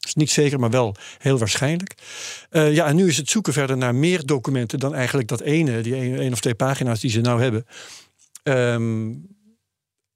[0.00, 1.94] is niet zeker, maar wel heel waarschijnlijk.
[2.50, 5.80] Uh, ja, en nu is het zoeken verder naar meer documenten dan eigenlijk dat ene,
[5.80, 7.66] die één of twee pagina's die ze nou hebben.
[8.42, 9.26] Um,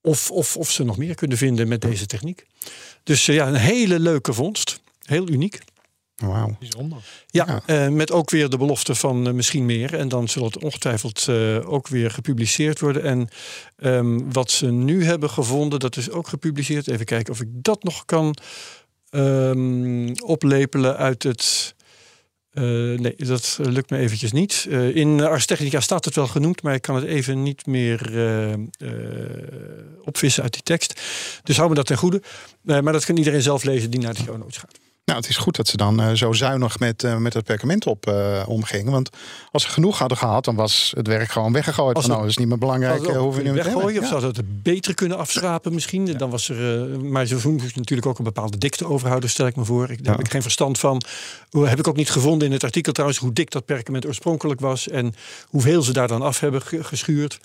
[0.00, 2.46] of, of, of ze nog meer kunnen vinden met deze techniek.
[3.02, 4.80] Dus uh, ja, een hele leuke vondst.
[5.04, 5.58] Heel uniek.
[6.20, 6.56] Wauw.
[6.58, 6.98] Bijzonder.
[7.26, 7.86] Ja, ja.
[7.86, 9.94] Uh, met ook weer de belofte van uh, misschien meer.
[9.94, 13.02] En dan zal het ongetwijfeld uh, ook weer gepubliceerd worden.
[13.02, 13.28] En
[13.76, 16.88] um, wat ze nu hebben gevonden, dat is ook gepubliceerd.
[16.88, 18.36] Even kijken of ik dat nog kan
[19.10, 21.74] um, oplepelen uit het.
[22.52, 24.66] nee, dat lukt me eventjes niet.
[24.94, 28.00] in Ars Technica staat het wel genoemd, maar ik kan het even niet meer
[30.02, 31.00] opvissen uit die tekst.
[31.42, 32.22] Dus hou me dat ten goede.
[32.62, 34.89] maar dat kan iedereen zelf lezen die naar de show notes gaat.
[35.10, 37.86] Nou, het is goed dat ze dan uh, zo zuinig met, uh, met het perkament
[37.86, 38.92] op uh, omgingen.
[38.92, 39.10] Want
[39.50, 41.98] als ze genoeg hadden gehad, dan was het werk gewoon weggegooid.
[42.00, 43.06] Van, nou, dat is niet meer belangrijk.
[43.06, 44.02] hoe we nu weggooien?
[44.02, 46.06] Of zouden het beter kunnen afschrapen misschien?
[46.06, 46.14] Ja.
[46.14, 49.64] Dan was er, maar ze moesten natuurlijk ook een bepaalde dikte overhouden, stel ik me
[49.64, 49.90] voor.
[49.90, 51.02] Ik, daar heb ik geen verstand van.
[51.50, 54.88] Heb ik ook niet gevonden in het artikel trouwens hoe dik dat perkament oorspronkelijk was.
[54.88, 55.14] En
[55.48, 57.40] hoeveel ze daar dan af hebben geschuurd.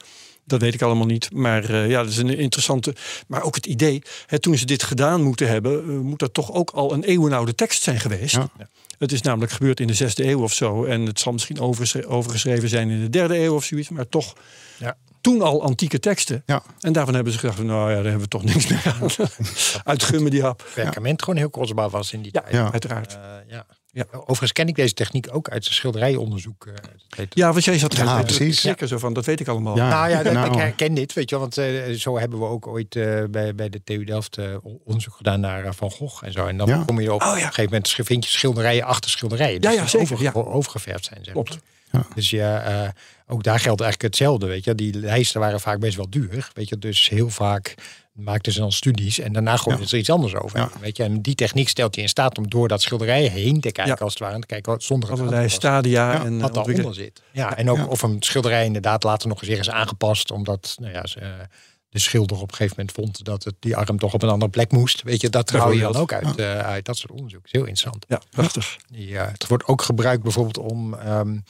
[0.46, 1.34] Dat weet ik allemaal niet.
[1.34, 2.96] Maar uh, ja, dat is een interessante.
[3.28, 6.52] Maar ook het idee, hè, toen ze dit gedaan moeten hebben, uh, moet dat toch
[6.52, 8.36] ook al een eeuwenoude tekst zijn geweest.
[8.36, 8.50] Ja.
[8.98, 10.84] Het is namelijk gebeurd in de zesde eeuw of zo.
[10.84, 11.60] En het zal misschien
[12.08, 13.90] overgeschreven zijn in de derde eeuw of zoiets.
[13.90, 14.34] Maar toch
[14.78, 14.98] ja.
[15.26, 16.44] Toen al antieke teksten.
[16.46, 16.64] Ja.
[16.80, 19.28] En daarvan hebben ze gedacht, nou ja, daar hebben we toch niks meer aan.
[19.94, 20.66] Uitgummen die hap.
[20.74, 22.54] Perkament gewoon heel kostbaar was in die ja, tijd.
[22.54, 23.14] Ja, uiteraard.
[23.14, 23.66] Uh, ja.
[23.92, 24.06] Ja.
[24.12, 26.66] Overigens ken ik deze techniek ook uit zijn schilderijonderzoek.
[26.66, 28.62] Uh, ja, want jij zat ja, precies.
[28.62, 29.76] Zeker zo van, dat weet ik allemaal.
[29.76, 30.52] Ja, nou ja, dat, nou.
[30.52, 33.70] ik herken dit, weet je, want uh, zo hebben we ook ooit uh, bij, bij
[33.70, 34.38] de TU Delft
[34.84, 36.46] onderzoek gedaan naar Van Gogh en zo.
[36.46, 36.84] En dan ja.
[36.86, 37.34] kom je op, oh, ja.
[37.34, 39.62] op een gegeven moment vind je schilderijen achter schilderijen.
[39.62, 40.14] Dus ja, ja, zeker.
[40.14, 40.32] Over, ja.
[40.34, 41.58] overgeverfd zijn, zeg Klopt.
[41.92, 42.06] Ja.
[42.16, 42.94] Dus ja,
[43.28, 44.76] ook daar geldt eigenlijk hetzelfde, weet je.
[44.76, 46.78] Die lijsten waren vaak best wel duur, weet je.
[46.78, 47.76] Dus heel vaak
[48.12, 49.90] maakten ze dan studies en daarna gooiden ja.
[49.90, 50.60] ze er iets anders over.
[50.60, 50.70] Ja.
[50.80, 51.04] Weet je?
[51.04, 54.04] En die techniek stelt je in staat om door dat schilderij heen te kijken, ja.
[54.04, 54.40] als het ware.
[54.40, 57.22] Te kijken zonder allerlei stadia en wat daaronder zit.
[57.32, 61.06] Ja, en ook of een schilderij inderdaad later nog eens is aangepast, omdat nou ja,
[61.06, 61.20] ze,
[61.90, 64.52] de schilder op een gegeven moment vond dat het, die arm toch op een andere
[64.52, 65.02] plek moest.
[65.02, 67.46] Weet je, dat hou je dan ook uit, uh, uit dat soort onderzoek.
[67.50, 68.06] Heel interessant.
[68.08, 68.78] Ja, prachtig.
[68.88, 71.44] Ja, het wordt ook gebruikt bijvoorbeeld om um,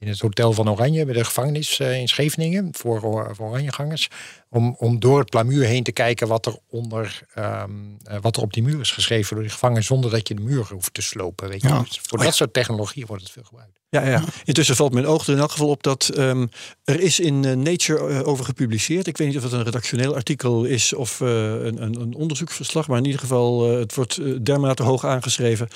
[0.00, 4.08] in het Hotel van Oranje, bij de gevangenis uh, in Scheveningen, voor, voor Oranjegangers.
[4.52, 8.42] Om, om door het plamuur heen te kijken wat er, onder, um, uh, wat er
[8.42, 11.02] op die muur is geschreven door die gevangen, zonder dat je de muur hoeft te
[11.02, 11.48] slopen.
[11.48, 11.68] Weet je?
[11.68, 11.78] Ja.
[11.78, 12.36] Dus voor oh, dat ja.
[12.36, 13.80] soort technologie wordt het veel gebruikt.
[13.90, 14.24] Ja, ja.
[14.44, 16.48] Intussen valt mijn oog er in elk geval op dat um,
[16.84, 19.06] er is in uh, Nature uh, over gepubliceerd.
[19.06, 22.88] Ik weet niet of het een redactioneel artikel is of uh, een, een, een, onderzoeksverslag.
[22.88, 25.68] Maar in ieder geval, het wordt dermate hoog aangeschreven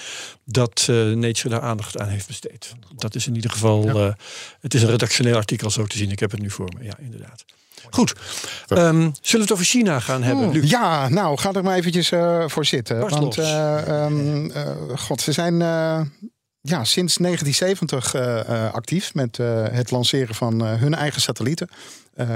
[0.45, 0.85] dat
[1.15, 2.73] Nature daar aandacht aan heeft besteed.
[2.97, 4.15] Dat is in ieder geval,
[4.61, 6.11] het is een redactioneel artikel zo te zien.
[6.11, 7.45] Ik heb het nu voor me, ja, inderdaad.
[7.91, 8.13] Goed.
[8.69, 10.71] Um, zullen we het over China gaan hebben, Luc?
[10.71, 13.01] Ja, nou, ga er maar eventjes uh, voor zitten.
[13.01, 15.59] Barst want, uh, um, uh, god, ze zijn
[16.61, 18.15] ja, sinds 1970
[18.73, 19.37] actief met
[19.71, 21.69] het lanceren van hun eigen satellieten.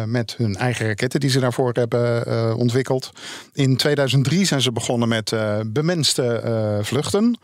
[0.06, 3.10] met hun eigen raketten die ze daarvoor hebben ontwikkeld.
[3.52, 5.32] In 2003 zijn ze begonnen met
[5.66, 7.38] bemenste vluchten.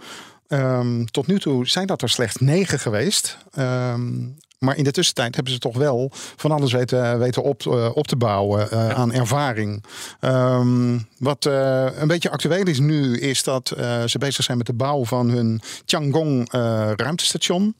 [0.49, 3.39] Um, tot nu toe zijn dat er slechts negen geweest.
[3.59, 7.91] Um, maar in de tussentijd hebben ze toch wel van alles weten, weten op, uh,
[7.95, 8.93] op te bouwen ja.
[8.93, 9.85] aan ervaring.
[10.21, 13.73] Um, wat uh, een beetje actueel is nu, is dat
[14.07, 16.49] ze bezig zijn met de bouw van hun Tiangong
[16.97, 17.75] ruimtestation.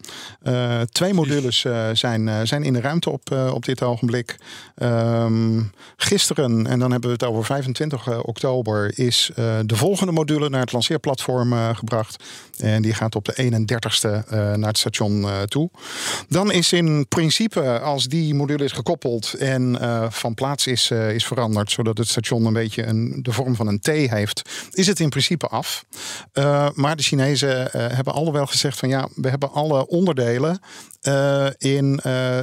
[0.93, 4.37] twee modules zijn, zijn in de ruimte op, op dit ogenblik.
[4.83, 9.31] Um, gisteren, en dan hebben we het over 25 oktober, is
[9.67, 12.25] de volgende module naar het lanceerplatform gebracht.
[12.59, 15.71] En die gaat op de 31ste naar het station toe.
[16.29, 21.15] Dan is in principe, als die module is gekoppeld en uh, van plaats is, uh,
[21.15, 24.87] is veranderd, zodat het station een beetje een, de vorm van een T heeft, is
[24.87, 25.85] het in principe af.
[26.35, 30.61] Uh, maar de Chinezen hebben al wel gezegd van ja, we hebben alle onderdelen
[31.59, 32.01] in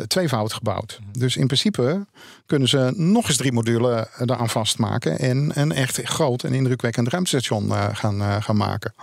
[0.08, 1.00] tweevoud gebouwd.
[1.18, 2.06] Dus in principe
[2.46, 7.72] kunnen ze nog eens drie modules eraan vastmaken en een echt groot en indrukwekkend ruimtestation
[7.94, 8.94] gaan, gaan maken.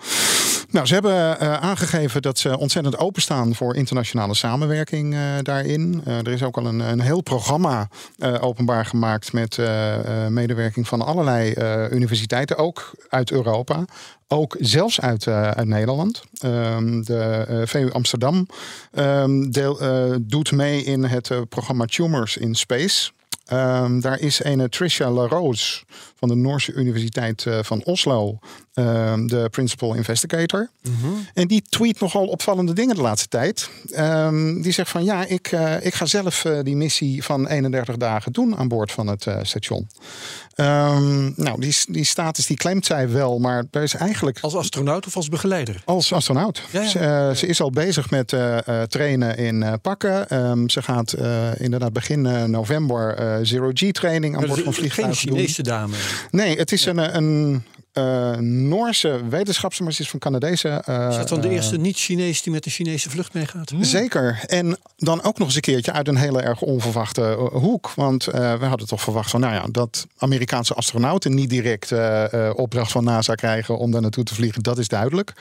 [0.70, 6.02] Nou, ze hebben uh, aangegeven dat ze ontzettend openstaan voor internationale samenwerking uh, daarin.
[6.07, 7.88] Uh, er is ook al een, een heel programma
[8.40, 9.59] openbaar gemaakt met
[10.28, 11.54] medewerking van allerlei
[11.90, 13.85] universiteiten, ook uit Europa.
[14.28, 15.26] Ook zelfs uit,
[15.64, 16.22] Nederland.
[16.44, 18.46] Um, de VU Amsterdam
[18.92, 19.78] um, deel,
[20.20, 23.11] doet mee in het programma Tumors in Space.
[23.49, 25.83] Ehm, daar is een Tricia LaRose
[26.15, 28.39] van de Noorse Universiteit eh, van Oslo,
[28.75, 30.71] ehm, de principal investigator.
[31.35, 33.71] En die tweet nogal opvallende dingen de laatste tijd.
[33.91, 37.97] Ehm, die zegt van ja, ik, eh, ik ga zelf eh, die missie van 31
[37.97, 39.89] dagen doen aan boord van het eh, station.
[40.59, 45.07] Ehm, nou, die, die status die claimt zij wel, maar er is eigenlijk Als astronaut
[45.07, 45.83] of als begeleider?
[45.85, 46.62] als astronaut.
[46.71, 46.88] Ja, ja.
[46.88, 50.29] Ze, eh, ze is al bezig met eh, eh, trainen in pakken.
[50.29, 51.14] Ehm, ze gaat
[51.59, 55.37] inderdaad begin november eh, zero G training aan boord van geen vliegtuigen doen.
[55.37, 55.94] Chinese dame.
[56.31, 57.62] Nee, het is een, een
[57.99, 60.69] eh, Noorse wetenschapster, maar ze is van Canadese.
[60.69, 63.73] eh, Is dat dan de eh, eerste niet-Chinees die met de Chinese vlucht meegaat?
[63.81, 64.41] Zeker.
[64.47, 67.91] En dan ook nog eens een keertje uit een hele erg onverwachte hoek.
[67.95, 72.33] Want eh, we hadden toch verwacht van, nou ja, dat Amerikaanse astronauten niet direct eh,
[72.49, 75.33] eh, opdracht van NASA krijgen om daar naartoe te vliegen, dat is duidelijk.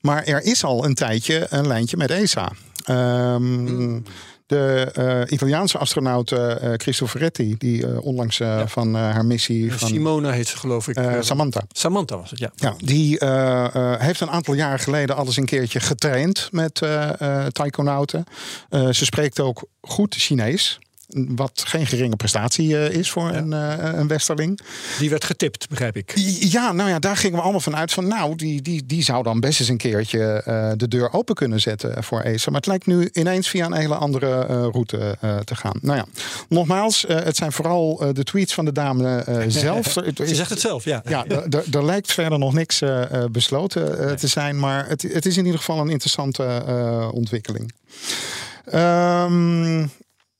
[0.00, 2.52] Maar er is al een tijdje een lijntje met ESA.
[2.84, 4.00] Ehm,
[4.46, 9.88] De eh, Italiaanse astronaut eh Cristoforetti, die eh, onlangs eh, van eh, haar missie van
[9.88, 10.96] Simona heet ze geloof ik.
[10.96, 11.60] eh, Eh, Samantha.
[11.68, 12.50] Samantha was het, ja.
[12.54, 17.20] Ja, die eh, eh, heeft een aantal jaren geleden alles een keertje getraind met eh
[17.20, 18.24] eh, taikonauten.
[18.68, 20.78] Eh, ze spreekt ook goed Chinees.
[21.08, 24.60] Wat geen geringe prestatie eh, is voor een, eh, een westerling.
[24.98, 26.12] Die werd getipt, begrijp ik.
[26.40, 28.08] Ja, nou ja, daar gingen we allemaal van uit van...
[28.08, 31.60] nou, die, die, die zou dan best eens een keertje eh, de deur open kunnen
[31.60, 32.50] zetten voor ESA.
[32.50, 35.78] Maar het lijkt nu ineens via een hele andere route te gaan.
[35.80, 36.04] Nou ja,
[36.48, 39.92] nogmaals, het zijn vooral de tweets van de dame zelf.
[40.14, 41.02] Ze zegt het zelf, ja.
[41.08, 42.82] Ja, er- lijkt verder nog niks
[43.30, 46.62] besloten te zijn, maar het, het is in ieder geval een interessante
[47.12, 47.72] ontwikkeling.
[48.64, 49.86] Ehm,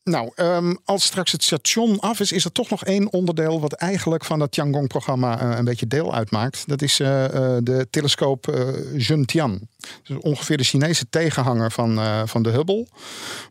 [0.05, 3.73] nou, ehm, als straks het station af is, is er toch nog één onderdeel wat
[3.73, 6.69] eigenlijk van het Tiangong-programma eh, een beetje deel uitmaakt.
[6.69, 9.69] Dat is eh, eh, de telescoop Zhentian.
[10.03, 12.87] Dus ongeveer de Chinese tegenhanger van, van de Hubble.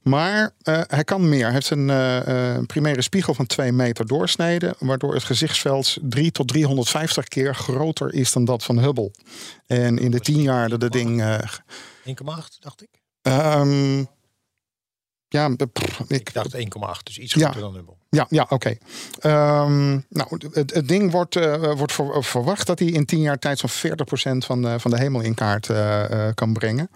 [0.02, 0.52] Maar
[0.88, 1.44] hij kan meer.
[1.44, 7.28] Hij heeft een primaire spiegel van 2 meter doorsnede, waardoor het gezichtsveld 3 tot 350
[7.28, 9.12] keer groter is dan dat van Hubble.
[9.68, 11.22] En in de tien jaar dat het ding.
[11.22, 11.38] eh,
[12.06, 12.90] 1,8 dacht ik.
[13.22, 14.04] ehm,
[15.34, 17.42] ja, pff, ik, Ik dacht 1,8, dus iets Ja.
[17.44, 17.94] groter dan Hubble.
[18.10, 18.78] Ja, ja oké.
[19.20, 23.40] Ehm, nou, het, het ding wordt, eh, wordt ver- verwacht dat hij in tien jaar
[23.40, 26.90] tijd zo'n 40% van de, van de hemel in kaart eh, eh, kan brengen.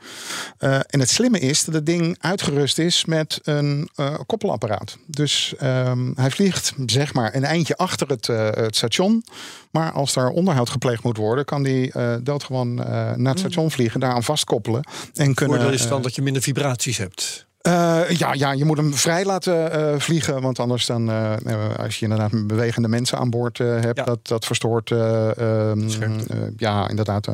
[0.57, 4.97] Eh, en het slimme is dat het ding uitgerust is met een eh, koppelapparaat.
[5.05, 9.23] Dus ehm, hij vliegt zeg maar een eindje achter het, eh, het station.
[9.71, 13.71] Maar als daar onderhoud gepleegd moet worden, kan die eh doodgewoon eh, naar het station
[13.71, 14.83] vliegen, daaraan vastkoppelen.
[15.13, 17.46] En kunnen, Voordeel is dan eh, dat je minder vibraties hebt.
[17.67, 20.41] Eh, ja, ja, je moet hem vrij laten eh, vliegen.
[20.41, 24.03] Want anders dan, eh, als je inderdaad bewegende mensen aan boord hebt, Ja.
[24.03, 24.91] dat, dat verstoort.
[24.91, 27.27] eh, ehm, eh, ja, inderdaad.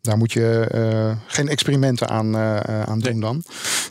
[0.00, 0.66] daar moet je
[1.26, 3.20] geen experimenten aan, aan doen Nee.
[3.20, 3.42] dan.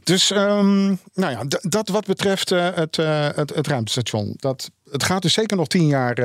[0.04, 2.96] Dus ehm, nou ja, dat wat betreft het,
[3.36, 4.34] het, het ruimtestation.
[4.36, 6.16] Dat, het gaat dus zeker nog tien jaar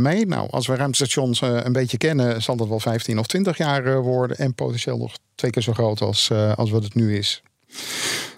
[0.00, 0.26] mee.
[0.26, 4.36] Nou, als we ruimtestations een beetje kennen, zal dat wel 15 of 20 jaar worden.
[4.36, 7.42] En potentieel nog twee keer zo groot als, als wat het nu is.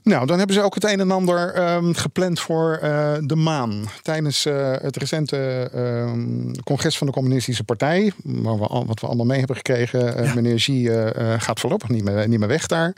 [0.02, 3.84] Nou, dan hebben ze ook het een en ander ehm, gepland voor eh, de maan.
[4.02, 9.06] Tijdens eh, het recente ehm, congres van de Communistische Partij, waar we al, wat we
[9.06, 10.90] allemaal mee hebben gekregen, eh, meneer Xi
[11.38, 12.92] gaat voorlopig niet meer, niet meer weg daar.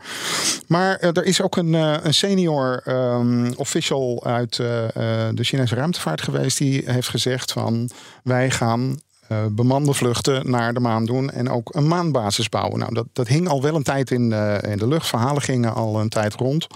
[0.66, 6.82] Maar er is ook een, een senior ehm, official uit de Chinese ruimtevaart geweest, die
[6.84, 7.90] heeft gezegd van
[8.22, 12.78] wij gaan eh, bemande vluchten naar de maan doen en ook een maanbasis bouwen.
[12.78, 15.06] Nou, dat, dat hing al wel een tijd in, eh, in de lucht.
[15.06, 16.66] Verhalen gingen al een tijd rond.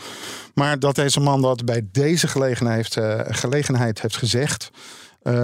[0.54, 4.70] Maar dat deze man dat bij deze gelegenheid heeft, eh, gelegenheid heeft gezegd.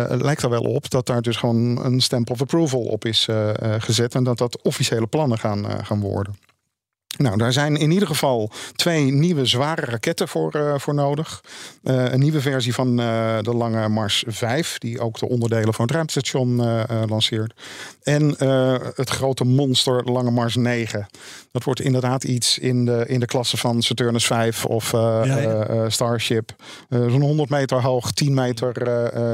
[0.08, 3.28] lijkt er wel op dat daar dus gewoon een stamp of approval op is
[3.78, 4.14] gezet.
[4.14, 6.34] En dat dat officiële plannen gaan, gaan worden.
[7.18, 11.44] Nou, daar zijn in ieder geval twee nieuwe zware raketten voor, eh, voor nodig.
[11.83, 15.85] Eh, een nieuwe versie van eh, de Lange Mars 5, die ook de onderdelen van
[15.85, 16.57] het ruimtestation
[17.09, 17.61] lanceert.
[18.03, 18.35] En
[18.94, 21.07] het grote monster Lange Mars 9.
[21.53, 25.90] Dat wordt inderdaad iets in de, in de klasse van Saturnus 5 of Ja, ja.
[25.90, 26.55] Starship.
[26.88, 28.72] Zo'n 100 meter hoog, 10 meter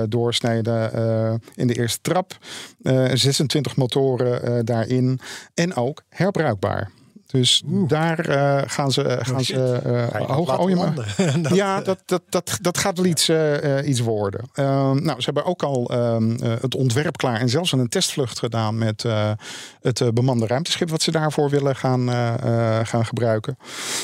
[0.09, 2.37] doorsnede eh, in de eerste trap.
[2.83, 5.21] Eh, 26 motoren daarin.
[5.55, 6.91] En ook herbruikbaar.
[7.33, 9.57] Dus daar eh, gaan ze, gaan shit.
[9.57, 9.81] ze
[10.13, 11.05] eh, hoog oh, ja, landen?
[11.43, 14.41] Dat, ja, dat, dat, dat, dat gaat wel iets, eh, eh, iets worden.
[14.55, 18.39] Ehm, nou, ze hebben ook al ehm, eh, het ontwerp klaar en zelfs een testvlucht
[18.39, 19.31] gedaan met eh,
[19.81, 23.59] het eh, bemande ruimteschip wat ze daarvoor willen gaan, eh, eh, gaan gebruiken.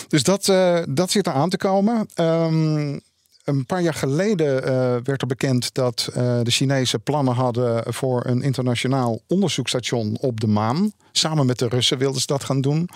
[0.08, 2.08] Dus dat, eh, dat zit er aan te komen.
[2.14, 2.98] Ehm,
[3.44, 8.26] een paar jaar geleden eh, werd er bekend dat eh, de Chinezen plannen hadden voor
[8.26, 10.92] een internationaal onderzoeksstation op de maan.
[11.12, 12.88] Samen met de Russen wilden ze dat gaan doen.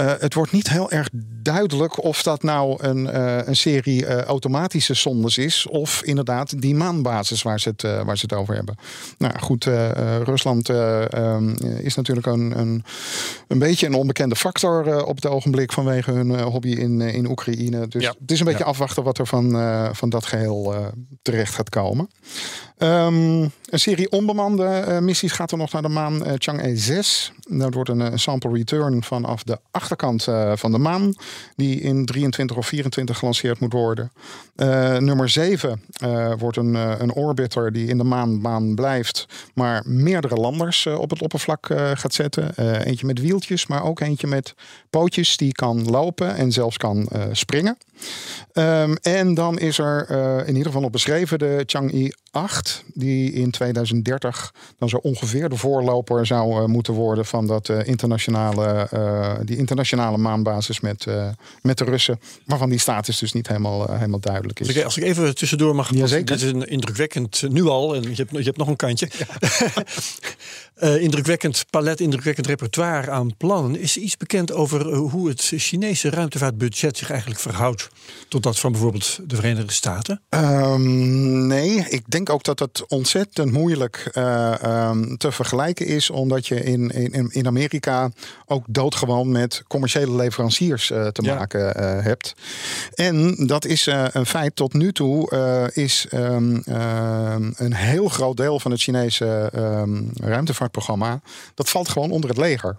[0.00, 1.08] Eh, het wordt niet heel erg
[1.42, 5.66] duidelijk of dat nou een, eh, een serie eh, automatische zondes is.
[5.66, 8.74] Of inderdaad die maanbasis waar ze het, waar ze het over hebben.
[9.18, 9.64] Nou goed,
[10.24, 11.48] Rusland eh, ehm,
[11.82, 12.84] is natuurlijk een, een,
[13.48, 17.88] een beetje een onbekende factor op het ogenblik vanwege hun hobby in, in Oekraïne.
[17.88, 18.14] Dus Ja.
[18.20, 19.50] het is een beetje afwachten wat er van,
[19.94, 20.86] van dat geheel eh,
[21.22, 22.08] terecht gaat komen.
[22.80, 27.32] Ehm, een serie onbemande eh, missies gaat er nog naar de maan eh, Chang'e 6.
[27.48, 31.14] Dat wordt een, eh, sample return vanaf de achterkant van de maan.
[31.56, 34.12] Die in 23 of 24 gelanceerd moet worden.
[34.98, 39.26] Nummer 7 eh, wordt een, een orbiter die in de maanbaan blijft.
[39.54, 42.54] Maar meerdere landers op het oppervlak gaat zetten.
[42.84, 44.54] Eentje met wieltjes, maar ook eentje met
[44.90, 47.76] pootjes die kan lopen en zelfs kan springen.
[48.52, 50.10] Ehm, en dan is er
[50.46, 55.56] in ieder geval op beschreven de Chang'e 8, die in 2030 dan zo ongeveer de
[55.56, 61.06] voorloper zou eh, moeten worden van dat eh, internationale, eh, die internationale maanbasis met,
[61.62, 64.66] met de Russen, waarvan die status dus niet helemaal, helemaal duidelijk is.
[64.66, 65.94] Als ik, als ik even tussendoor mag.
[65.94, 66.24] Jazeker.
[66.24, 69.08] Dit is een indrukwekkend, nu al, en je hebt, je hebt nog een kantje.
[71.00, 73.80] Indrukwekkend palet, indrukwekkend repertoire aan plannen.
[73.80, 77.88] Is er iets bekend over hoe het Chinese ruimtevaartbudget zich eigenlijk verhoudt
[78.28, 80.20] tot dat van bijvoorbeeld de Verenigde Staten?
[80.28, 86.46] Ehm, nee, ik denk ook dat het ontzettend moeilijk eh, ehm, te vergelijken is, omdat
[86.46, 88.10] je in, in, in Amerika
[88.46, 91.34] ook doodgewoon met commerciële leveranciers eh, te Ja.
[91.34, 92.34] maken eh, hebt.
[92.94, 94.56] En dat is een feit.
[94.56, 95.30] Tot nu toe
[95.74, 99.50] is ehm, ehm, een heel groot deel van het Chinese
[100.20, 101.20] ruimtevaartprogramma,
[101.54, 102.76] dat valt gewoon onder het leger.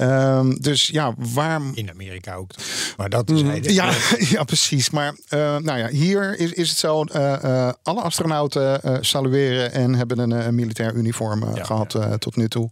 [0.00, 2.50] Ehm, dus ja, waar, In Amerika ook.
[2.96, 3.60] Maar dat is hij.
[3.62, 3.92] ja,
[4.36, 4.90] ja, precies.
[4.90, 9.94] Maar eh, nou ja, hier is, is het zo: eh, eh, alle astronauten salueren en
[9.94, 12.68] hebben een, een militair uniform eh, Ja, gehad eh, tot nu toe.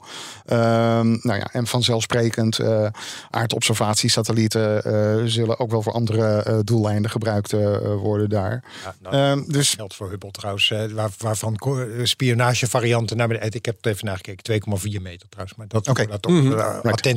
[0.47, 2.61] Ehm, nou ja, en vanzelfsprekend,
[3.31, 4.83] aardobservatiesatellieten
[5.31, 8.65] zullen ook wel voor andere doeleinden gebruikt worden daar.
[8.85, 11.57] Ja, nou, Ehm, dus geldt voor Hubble trouwens, waar, waarvan
[12.03, 13.53] spionagevarianten naar beneden.
[13.53, 15.59] Ik heb het even nagekeken, 2,4 meter trouwens.
[15.59, 16.07] Maar dat, Oké.
[16.07, 16.33] dat toch,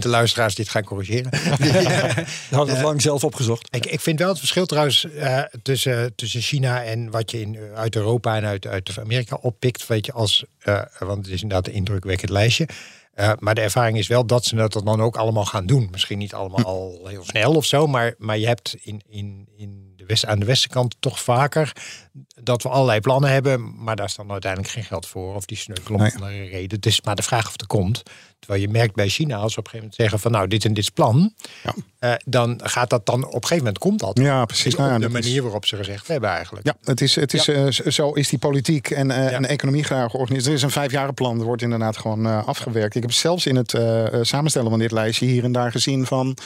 [0.02, 1.30] eh, attente luisteraars dit gaan corrigeren.
[2.50, 3.68] Je had het lang zelf opgezocht.
[3.76, 7.56] Ik, ik vind wel het verschil trouwens eh, tussen, tussen China en wat je in,
[7.56, 9.88] eh, uit Europa en uit, uit Amerika oppikt.
[9.88, 12.68] Weet je, als, eh, want het is inderdaad een indrukwekkend lijstje.
[13.14, 15.88] Eh, maar de ervaring is wel dat ze dat dan ook allemaal gaan doen.
[15.92, 19.94] Misschien niet allemaal al heel snel of zo, maar, maar je hebt in, in, in
[19.96, 21.72] de west, aan de westenkant toch vaker
[22.44, 25.36] dat we allerlei plannen hebben, maar daar is dan uiteindelijk geen geld voor.
[25.36, 26.14] Of die sneuvelen om Nee.
[26.16, 26.78] andere reden.
[26.78, 28.04] Het is maar de vraag of het komt.
[28.40, 30.66] Terwijl je merkt bij China, als ze op een gegeven moment zeggen van nou, dit
[30.66, 31.34] en dit is plan.
[31.64, 31.74] Ja.
[32.00, 34.18] eh, dan gaat dat dan op een gegeven moment komt dat.
[34.20, 34.74] ja, precies.
[34.74, 36.66] Op Nou de is- manier waarop ze gezegd hebben eigenlijk.
[36.66, 37.54] Ja, het is, het is, Ja.
[37.54, 39.30] eh, zo is die politiek en, eh, Ja.
[39.30, 40.48] en de economie graag georganiseerd.
[40.50, 42.96] Er is een vijfjarenplan, er wordt inderdaad gewoon afgewerkt.
[42.96, 43.70] Ik heb zelfs in het
[44.22, 46.38] samenstellen van dit lijstje hier en daar gezien van...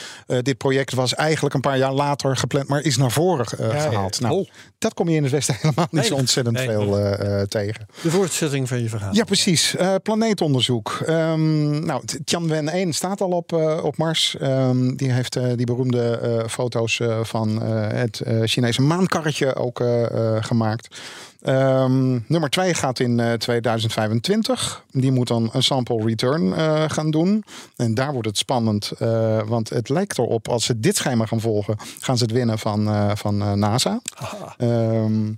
[0.41, 4.19] dit project was eigenlijk een paar jaar later gepland, maar is naar voren eh, gehaald.
[4.19, 4.49] Nou, Oh.
[4.85, 6.09] Dat kom je in het Westen helemaal niet Nee.
[6.09, 6.67] zo ontzettend Nee.
[6.67, 7.87] veel eh, eh, tegen.
[8.01, 9.13] De voortzetting van je verhaal.
[9.13, 9.75] Ja, precies.
[9.75, 10.99] Eh, planeetonderzoek.
[11.05, 14.35] Ehm, nou, Tianwen 1 staat al op, op Mars.
[14.39, 19.83] Ehm, die heeft die beroemde foto's van het Chinese maankarretje ook
[20.39, 20.97] gemaakt.
[21.45, 24.83] Ehm, nummer 2 gaat in eh, 2025.
[24.91, 27.43] Die moet dan een sample return eh, gaan doen.
[27.75, 28.91] En daar wordt het spannend.
[28.91, 32.59] eh, want het lijkt erop, als ze dit schema gaan volgen, gaan ze het winnen
[32.59, 34.01] van, eh, van eh, NASA.
[34.57, 35.33] Ehm,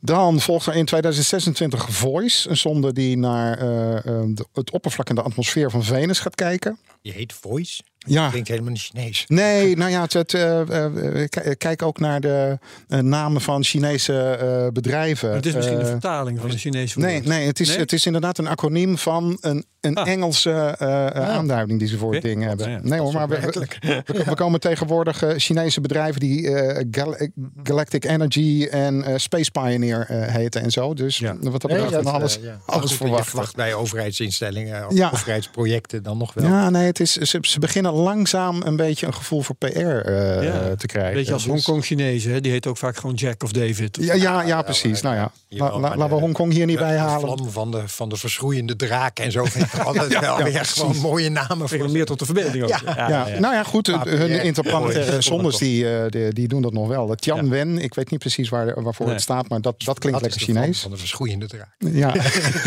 [0.00, 5.08] dan volgt er in 2026 Voice, een zonde die naar eh, eh, de- het oppervlak
[5.08, 6.78] en de atmosfeer van Venus gaat kijken.
[7.02, 7.82] Je heet Voice.
[8.04, 8.28] Ja.
[8.28, 9.24] Klinkt helemaal niet Chinees.
[9.26, 13.64] Nee, nou ja, het, het, eh, eh, eh, kijk ook naar de eh, namen van
[13.64, 15.34] Chinese eh, bedrijven.
[15.34, 17.26] Het is misschien een vertaling van een Chinese Nee, woord.
[17.26, 17.78] nee, het is, Nee?
[17.78, 20.08] het is inderdaad een acroniem van een, een Ah.
[20.08, 22.70] Engelse eh, eh, aanduiding die ze voor het ding hebben.
[22.70, 26.84] Ja, nee hoor, maar we, we, we- we komen tegenwoordig eh, Chinese bedrijven die eh,
[26.90, 27.16] Gal-
[27.62, 30.94] Galactic Energy en eh, Space Pioneer eh, heten en zo.
[30.94, 31.36] Dus Ja.
[31.40, 32.58] wat dat Nee, betreft dat, alles, ja.
[32.66, 35.10] alles verwacht bij overheidsinstellingen, of Ja.
[35.12, 36.46] overheidsprojecten dan nog wel.
[36.46, 40.42] Ja, nee, het is, ze, ze beginnen langzaam een beetje een gevoel voor PR eh,
[40.42, 40.74] Ja.
[40.76, 41.14] te krijgen.
[41.14, 42.40] Beetje als Dus- Hongkong Chinezen, hè?
[42.40, 43.98] die heet ook vaak gewoon Jack of David.
[44.00, 45.00] Ja, ja, ja, precies.
[45.00, 47.20] Nou ja, La- la- laten we de- Hongkong hier niet bij De halen.
[47.36, 49.44] vlam van de, van de verschroeiende draak en zo.
[49.44, 51.90] Vind ik altijd wel ja, weer gewoon mooie namen voor.
[51.90, 52.68] Meer tot de verbeelding ook.
[52.68, 53.08] Ja.
[53.08, 53.86] Ja, nou ja, goed.
[53.86, 54.40] Hun ja.
[54.40, 55.22] interplanetaire Mooi.
[55.22, 57.10] zondes die, eh, die, die doen dat nog wel.
[57.10, 59.14] Het Tianwen, ik weet niet precies waar, waarvoor Nee.
[59.14, 60.80] het staat, maar dat, dat klinkt Dat lekker de Chinees.
[60.80, 61.74] Van de verschroeiende draak.
[61.78, 62.12] Ja.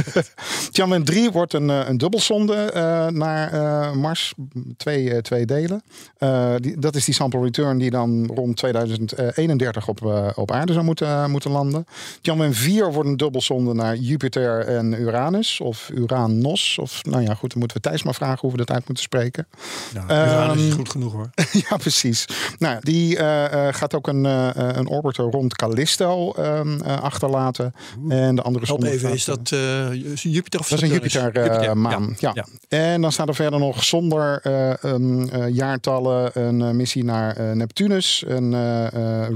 [0.71, 4.33] Tianwen 3 wordt een, eh, een dubbelzonde eh, naar eh, Mars.
[4.77, 5.83] Twee twee, twee delen.
[6.17, 10.73] Eh, die, dat is die sample return die dan rond 2031 op, eh, op aarde
[10.73, 11.85] zou moeten, moeten landen.
[12.21, 15.61] Tianwen 4 wordt een dubbelzonde naar Jupiter en Uranus.
[15.61, 16.77] Of Uranos.
[16.81, 19.03] Of nou ja, goed, dan moeten we Thijs maar vragen hoe we dat uit moeten
[19.03, 19.47] spreken.
[19.93, 21.29] Nou, Uranus is Ehm, goed genoeg hoor.
[21.69, 22.25] ja, precies.
[22.57, 27.73] Nou, die eh, eh, gaat ook een, eh, een orbiter rond Callisto ehm, eh, achterlaten.
[28.09, 30.93] En de andere Help even, is dat eh, Jupiter of dat is een?
[30.93, 32.15] Jupiter-maan.
[32.19, 32.31] ja.
[32.33, 32.45] ja.
[32.69, 34.73] En dan staat er verder nog zonder eh,
[35.07, 38.23] um, eh, jaartallen een eh, missie naar eh, Neptunus.
[38.27, 38.55] Een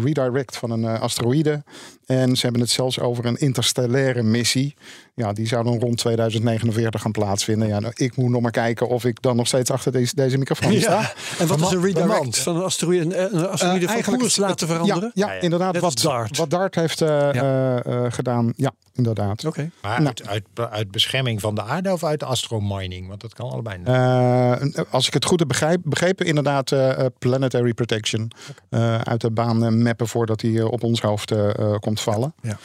[0.03, 1.63] redirect van een asteroïde.
[2.05, 4.75] En ze hebben het zelfs over een interstellaire missie.
[5.21, 7.67] Ja, die zou dan rond 2049 gaan plaatsvinden.
[7.67, 10.37] Ja, nou, ik moet nog maar kijken of ik dan nog steeds achter deze, deze
[10.37, 10.99] microfoon sta.
[11.01, 11.13] Ja.
[11.39, 14.67] En wat is een redirect van een asteroïde, een, een asteroïde Eh, van koers laten
[14.67, 15.11] veranderen?
[15.13, 15.73] Ja, ja, inderdaad.
[15.73, 16.37] Net Wat DART.
[16.37, 18.53] Wat Dart heeft eh, eh, eh, gedaan.
[18.55, 19.45] Ja, inderdaad.
[19.45, 19.69] Oké.
[19.81, 20.15] Maar Nou.
[20.25, 23.07] uit, uit, uit bescherming van de aarde of uit astromining?
[23.07, 23.79] Want dat kan allebei.
[23.83, 28.31] Eh, als ik het goed heb begrijp, begrepen, inderdaad eh, eh, planetary protection.
[28.69, 32.01] Eh, uit de baan eh, mappen voordat hij eh, op ons hoofd eh, eh, komt
[32.01, 32.33] vallen.
[32.41, 32.57] Ja.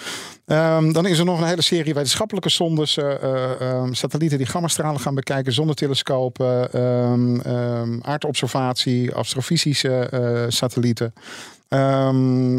[0.46, 4.46] Ehm, dan is er nog een hele serie wetenschappelijke zondes, eh, eh, ehm, satellieten die
[4.46, 11.12] gammastralen gaan bekijken, zonnetelescopen, ehm, ehm, aardobservatie, astrofysische eh, satellieten.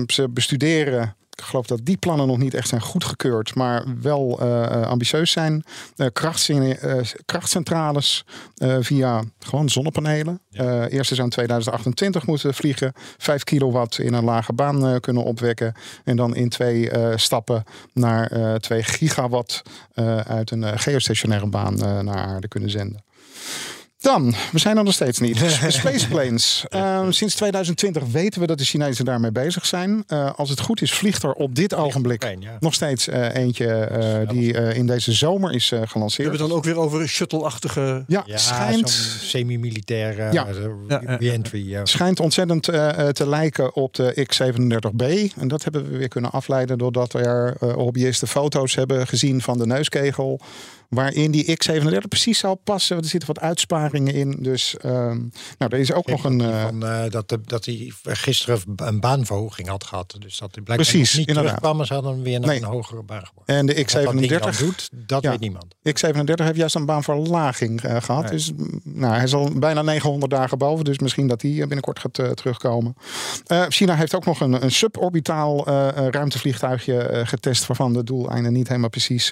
[0.08, 1.16] Ze bestuderen.
[1.38, 5.32] Ik geloof dat die plannen nog niet echt zijn goedgekeurd, maar wel eh, eh, ambitieus
[5.32, 5.64] zijn.
[5.96, 6.78] Eh, krachtcen-
[7.26, 8.26] krachtcentrales
[8.80, 10.42] via gewoon zonnepanelen.
[10.52, 12.94] Eh eerste zou in 2028 moeten vliegen.
[13.18, 15.74] 5 kilowatt in een lage baan kunnen opwekken.
[16.04, 17.64] En dan in twee stappen
[17.94, 19.62] naar eh 2 gigawatt
[20.28, 21.76] uit een geostationaire baan
[22.06, 23.04] naar aarde kunnen zenden.
[24.08, 25.38] Dan, we zijn er nog steeds niet.
[25.68, 26.66] Spaceplanes.
[26.70, 30.04] Uh, sinds 2020 weten we dat de Chinezen daarmee bezig zijn.
[30.08, 32.58] Uh, als het goed is, vliegt er op dit ogenblik ja.
[32.60, 36.30] nog steeds uh, eentje uh, die in deze zomer is uh, We gelanceerd.
[36.30, 38.04] hebben het dan ook weer over een shuttle-achtige...
[38.08, 38.90] Ja, Ja, schijnt,
[39.20, 41.70] semi-militaire eh, re-entry.
[41.70, 41.86] ja.
[41.86, 45.34] schijnt ontzettend te lijken op de X37B.
[45.40, 49.58] En dat hebben we weer kunnen afleiden doordat we er hobbyisten foto's hebben gezien van
[49.58, 50.42] de neuskegel.
[50.90, 52.98] Waarin die X37 precies zou passen.
[52.98, 54.38] Er zitten wat uitsparingen in.
[54.40, 55.22] Dus uh, nou,
[55.58, 56.40] er is ook nog een.
[56.40, 60.16] Uh, Van, uh, dat, de, dat hij gisteren een baanverhoging had gehad.
[60.20, 61.74] Dus dat hij blijkbaar Precies, niet inderdaad.
[61.76, 62.58] Maar ze hadden hem weer naar Nee.
[62.58, 63.50] een hogere baan gebracht.
[63.50, 64.58] en de Wat dat ding dan X37.
[64.58, 65.30] doet, dat Ja.
[65.30, 65.76] weet niemand.
[65.90, 68.22] X37 heeft juist een baanverlaging uh, gehad.
[68.24, 68.32] Nee.
[68.32, 70.86] Dus mm, nou, hij is al bijna 900 dagen boven.
[70.86, 72.96] Dus misschien dat die binnenkort gaat terugkomen.
[73.68, 75.68] China heeft ook nog een, een suborbitaal
[76.10, 77.66] ruimtevliegtuigje getest.
[77.68, 79.30] Waarvan de doeleinden niet helemaal precies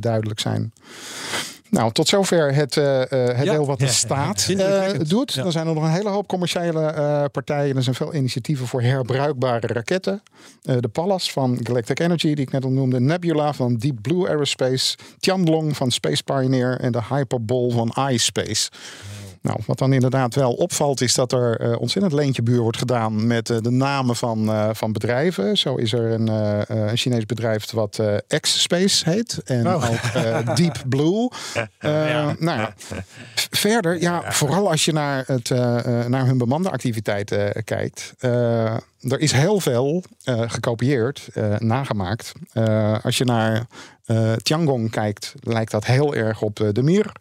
[0.00, 0.65] duidelijk zijn.
[1.70, 3.10] Nou, tot zover het, uh, het
[3.44, 3.52] Ja.
[3.52, 3.90] deel wat de Ja.
[3.90, 5.34] staat uh, doet.
[5.34, 7.76] Dan zijn er nog een hele hoop commerciële uh, partijen.
[7.76, 10.22] Er zijn veel initiatieven voor herbruikbare raketten.
[10.62, 13.00] De Pallas van Galactic Energy, die ik net al noemde.
[13.00, 14.96] Nebula van Deep Blue Aerospace.
[15.18, 16.80] Tianlong van Space Pioneer.
[16.80, 18.70] En de Hyperbol van iSpace.
[19.46, 23.50] Nou, wat dan inderdaad wel opvalt, is dat er uh, ontzettend leentjebuur wordt gedaan met
[23.50, 25.58] uh, de namen van, uh, van bedrijven.
[25.58, 26.28] Zo is er een,
[26.88, 28.02] een Chinees bedrijf wat
[28.40, 29.40] X-Space heet.
[29.44, 29.90] En Oh.
[29.90, 31.28] ook Deep Blue.
[31.80, 32.74] Nou ja,
[33.50, 35.48] verder, ja, vooral als je naar, het,
[36.08, 38.14] naar hun bemande activiteiten kijkt.
[39.10, 42.32] Er is heel veel uh, gekopieerd, uh, nagemaakt.
[42.54, 43.66] Uh, als je naar
[44.42, 47.12] Tiangong kijkt, lijkt dat heel erg op de Mir.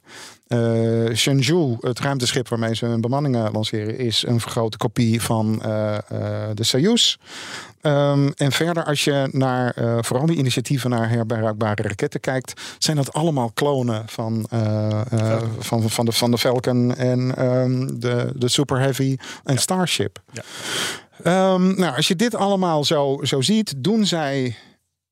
[0.48, 5.98] Uh, Shenzhou, het ruimteschip waarmee ze hun bemanningen lanceren, is een vergrote kopie van uh,
[6.12, 6.20] uh,
[6.54, 7.16] de Soyuz.
[7.82, 13.14] Um, en verder, als je naar vooral die initiatieven naar herbruikbare raketten kijkt, zijn dat
[13.14, 14.46] allemaal klonen van,
[15.60, 19.60] van, van, de, van de Falcon en um, de, de Super Heavy en ja.
[19.60, 20.22] Starship.
[20.32, 21.54] Ja.
[21.54, 24.56] Um, nou, als je dit allemaal zo, zo ziet, doen zij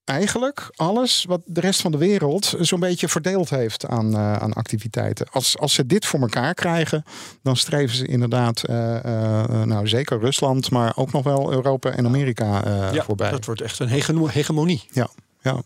[0.05, 4.53] eigenlijk alles wat de rest van de wereld zo'n beetje verdeeld heeft aan, uh, aan
[4.53, 5.27] activiteiten.
[5.31, 7.03] Als, als ze dit voor elkaar krijgen,
[7.41, 8.75] dan streven ze inderdaad, uh,
[9.05, 12.61] uh, nou zeker Rusland, maar ook nog wel Europa en Amerika
[12.93, 13.31] ja, voorbij.
[13.31, 14.83] Dat wordt echt een hege hegemonie.
[14.91, 15.09] Ja,
[15.41, 15.61] ja.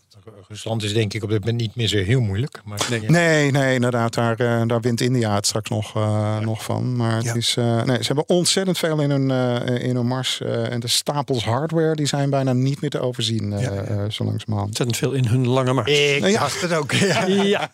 [0.48, 2.60] Rusland is denk ik op dit moment niet meer zo heel moeilijk.
[2.64, 3.00] Maar Nee.
[3.10, 4.14] Nee, nee, inderdaad.
[4.14, 6.40] Daar, uh, daar wint India het straks nog, uh, ja.
[6.40, 6.96] nog van.
[6.96, 7.34] Maar het Ja.
[7.34, 10.40] is, uh, nee, ze hebben ontzettend veel in hun, uh, in hun mars.
[10.42, 13.70] uh, en de stapels hardware die zijn bijna niet meer te overzien, uh, Ja.
[13.72, 14.68] uh, zo langzamerhand.
[14.68, 15.90] Ontzettend veel in hun lange mars.
[15.90, 16.38] ik Ja.
[16.40, 16.92] dacht het ook.
[16.92, 17.26] Ja.
[17.26, 17.70] Ja.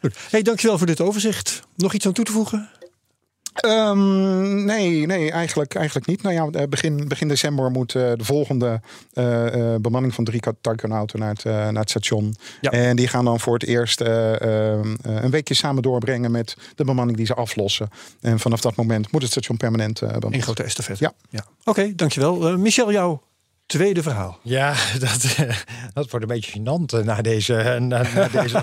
[0.00, 0.16] Goed.
[0.30, 1.62] Hey, dankjewel voor dit overzicht.
[1.76, 2.68] Nog iets aan toe te voegen?
[3.64, 6.22] Um, nee, nee eigenlijk, eigenlijk niet.
[6.22, 8.80] Nou ja, eh, begin, begin december moet uh, de volgende
[9.14, 12.36] uh, uh, bemanning van drie taikonauten naar, het, naar het station.
[12.60, 12.70] Ja.
[12.70, 17.26] En die gaan dan voor het eerst een weekje samen doorbrengen met de bemanning die
[17.26, 17.88] ze aflossen.
[18.20, 21.04] En vanaf dat moment moet het station permanent Een grote estafette.
[21.04, 21.12] Ja.
[21.30, 21.44] ja.
[21.60, 22.58] Oké, okay, dankjewel.
[22.58, 23.18] Michel, jou
[23.66, 24.38] tweede verhaal.
[24.42, 25.56] Ja, dat, eh,
[25.92, 27.54] dat wordt een beetje gênant eh, na deze.
[27.54, 28.62] eh, Na, na deze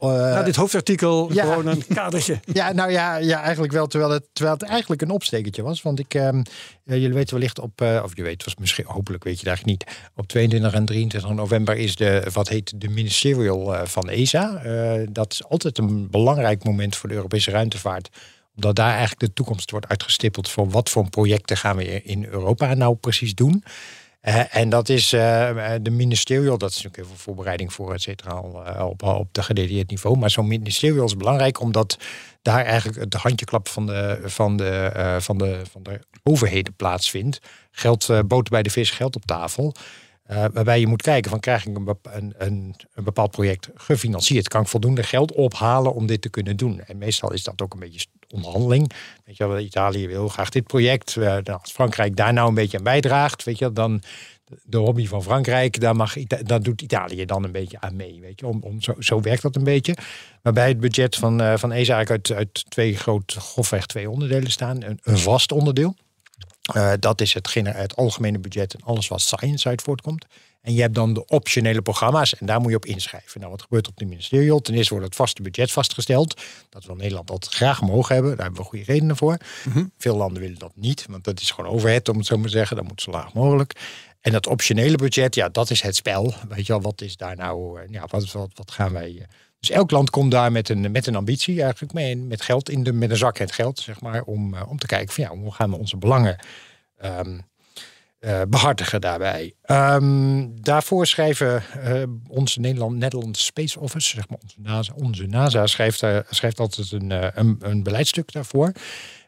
[0.00, 1.42] Na dit hoofdartikel ja.
[1.44, 2.40] gewoon een kadertje.
[2.52, 3.86] Ja, nou ja, ja eigenlijk wel.
[3.86, 5.82] Terwijl het, terwijl het eigenlijk een opstekertje was.
[5.82, 6.42] Want ik, ehm,
[6.84, 9.96] eh, jullie weten wellicht op, of je weet, was misschien, hopelijk weet je eigenlijk niet.
[10.16, 14.62] Op 22 en 23 november is de, wat heet de ministerial van ESA.
[15.10, 18.08] Dat is altijd een belangrijk moment voor de Europese ruimtevaart.
[18.54, 22.74] Omdat daar eigenlijk de toekomst wordt uitgestippeld voor wat voor projecten gaan we in Europa
[22.74, 23.64] nou precies doen.
[24.20, 28.30] Eh, en dat is eh, de ministerial, dat is natuurlijk veel voorbereiding voor, et cetera,
[28.30, 30.16] al, eh, op, op de gedetailleerd niveau.
[30.16, 31.98] Maar zo'n ministerial is belangrijk omdat
[32.42, 37.40] daar eigenlijk het handjeklap van de, van de, eh, van de, van de overheden plaatsvindt.
[37.70, 39.74] Geld, eh, boter bij de vis, geld op tafel.
[40.22, 44.48] Eh, waarbij je moet kijken van krijg ik een, een, een bepaald project gefinancierd?
[44.48, 46.80] Kan ik voldoende geld ophalen om dit te kunnen doen?
[46.80, 48.92] En meestal is dat ook een beetje onderhandeling.
[49.24, 51.16] Weet je wel, Italië wil graag dit project.
[51.16, 54.02] Eh, nou, als Frankrijk daar nou een beetje aan bijdraagt, weet je dan
[54.62, 58.20] de hobby van Frankrijk, daar, mag, daar doet Italië dan een beetje aan mee.
[58.20, 58.46] Weet je?
[58.46, 59.94] Om, om, zo, zo werkt dat een beetje.
[60.42, 64.50] Waarbij het budget van, eh, van ESA eigenlijk uit, uit twee grote, grofweg twee onderdelen
[64.50, 64.82] staan.
[64.82, 65.94] Een, een vast onderdeel.
[66.72, 70.26] Eh, dat is het, het algemene budget en alles wat science uit voortkomt.
[70.60, 73.40] En je hebt dan de optionele programma's en daar moet je op inschrijven.
[73.40, 74.60] Nou, wat gebeurt op de ministerial?
[74.60, 76.42] Ten eerste wordt het vaste budget vastgesteld.
[76.68, 78.30] Dat wil Nederland altijd graag omhoog hebben.
[78.36, 79.36] Daar hebben we goede redenen voor.
[79.98, 82.50] Veel landen willen dat niet, want dat is gewoon overhead, om het zo maar te
[82.50, 82.76] zeggen.
[82.76, 83.72] Dat moet zo laag mogelijk.
[84.20, 86.34] En dat optionele budget, ja, dat is het spel.
[86.48, 89.16] Weet je wel, wat is daar nou, eh, ja, wat, wat, wat gaan wij...
[89.18, 89.26] eh,
[89.60, 92.82] dus elk land komt daar met een, met een ambitie eigenlijk mee, met geld in
[92.82, 95.30] de, met een zak het geld, zeg maar, om, eh, om te kijken van ja,
[95.30, 96.38] hoe gaan we onze belangen
[96.96, 97.38] ehm,
[98.20, 99.54] eh, behartigen daarbij.
[99.62, 106.02] Ehm, daarvoor schrijven eh, onze Nederland, Space Office, zeg maar onze NASA, onze NASA schrijft,
[106.02, 108.72] eh, schrijft altijd een, een, een beleidstuk daarvoor.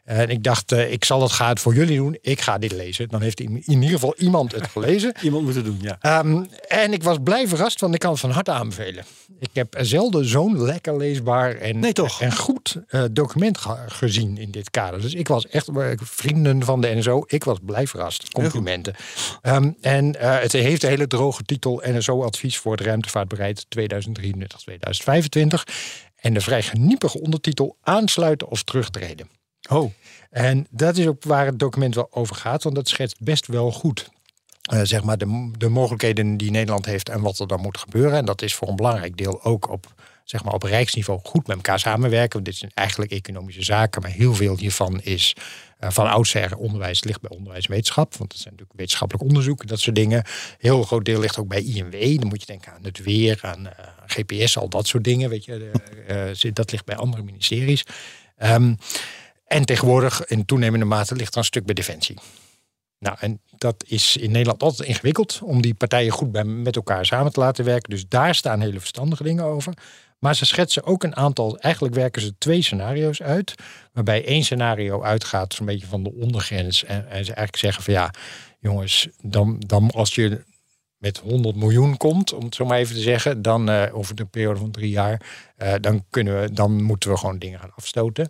[0.03, 2.17] En ik dacht, eh, ik zal dat gaat voor jullie doen.
[2.21, 3.09] Ik ga dit lezen.
[3.09, 5.13] Dan heeft in, in ieder geval iemand het gelezen.
[5.21, 5.97] Iemand moet het doen, ja.
[5.99, 9.03] Ehm, en ik was blij verrast, want ik kan het van harte aanbevelen.
[9.39, 12.21] Ik heb zelden zo'n lekker leesbaar en, Nee, toch?
[12.21, 15.01] en goed eh, document ge- gezien in dit kader.
[15.01, 18.29] Dus ik was echt, eh, vrienden van de NSO, ik was blij verrast.
[18.31, 18.95] Complimenten.
[19.41, 25.63] Ehm, en het heeft een hele droge titel NSO-advies voor het ruimtevaartbeleid 2023-2025.
[26.15, 29.27] En de vrij geniepige ondertitel aansluiten of terugtreden.
[29.69, 29.91] Oh,
[30.29, 33.71] En dat is ook waar het document wel over gaat, want dat schetst best wel
[33.71, 34.09] goed.
[34.61, 38.17] eh, zeg maar de, de mogelijkheden die Nederland heeft en wat er dan moet gebeuren.
[38.17, 39.93] En dat is voor een belangrijk deel ook op,
[40.23, 42.33] zeg maar op rijksniveau goed met elkaar samenwerken.
[42.33, 45.35] Want dit zijn eigenlijk economische zaken, maar heel veel hiervan is
[45.79, 48.15] eh, van oudsher onderwijs ligt bij onderwijs en wetenschap.
[48.17, 50.23] Want dat zijn natuurlijk wetenschappelijk onderzoek, dat soort dingen.
[50.57, 52.19] Heel groot deel ligt ook bij INW.
[52.19, 55.29] Dan moet je denken aan het weer, aan eh, GPS, al dat soort dingen.
[55.29, 57.83] Weet je, dat ligt bij andere ministeries.
[58.37, 58.73] Ehm,
[59.45, 62.19] en tegenwoordig in toenemende mate ligt er een stuk bij Defensie.
[62.99, 67.05] Nou, en dat is in Nederland altijd ingewikkeld om die partijen goed bij, met elkaar
[67.05, 67.89] samen te laten werken.
[67.89, 69.73] Dus daar staan hele verstandige dingen over.
[70.19, 73.55] Maar ze schetsen ook een aantal, eigenlijk werken ze twee scenario's uit.
[73.93, 76.83] Waarbij één scenario uitgaat zo'n beetje van de ondergrens.
[76.83, 78.13] En, ze eigenlijk zeggen van ja,
[78.59, 80.43] jongens, dan, dan als je
[80.97, 84.25] met 100 miljoen komt, om het zo maar even te zeggen, dan eh, over de
[84.25, 85.21] periode van drie jaar,
[85.57, 88.27] eh, dan, kunnen we, dan moeten we gewoon dingen gaan afstoten.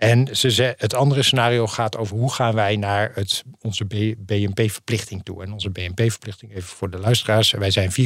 [0.00, 3.84] En ze ze, het andere scenario gaat over hoe gaan wij naar het, onze
[4.18, 5.42] BNP-verplichting toe.
[5.42, 7.96] En onze BNP-verplichting, even voor de luisteraars, wij zijn 4,7%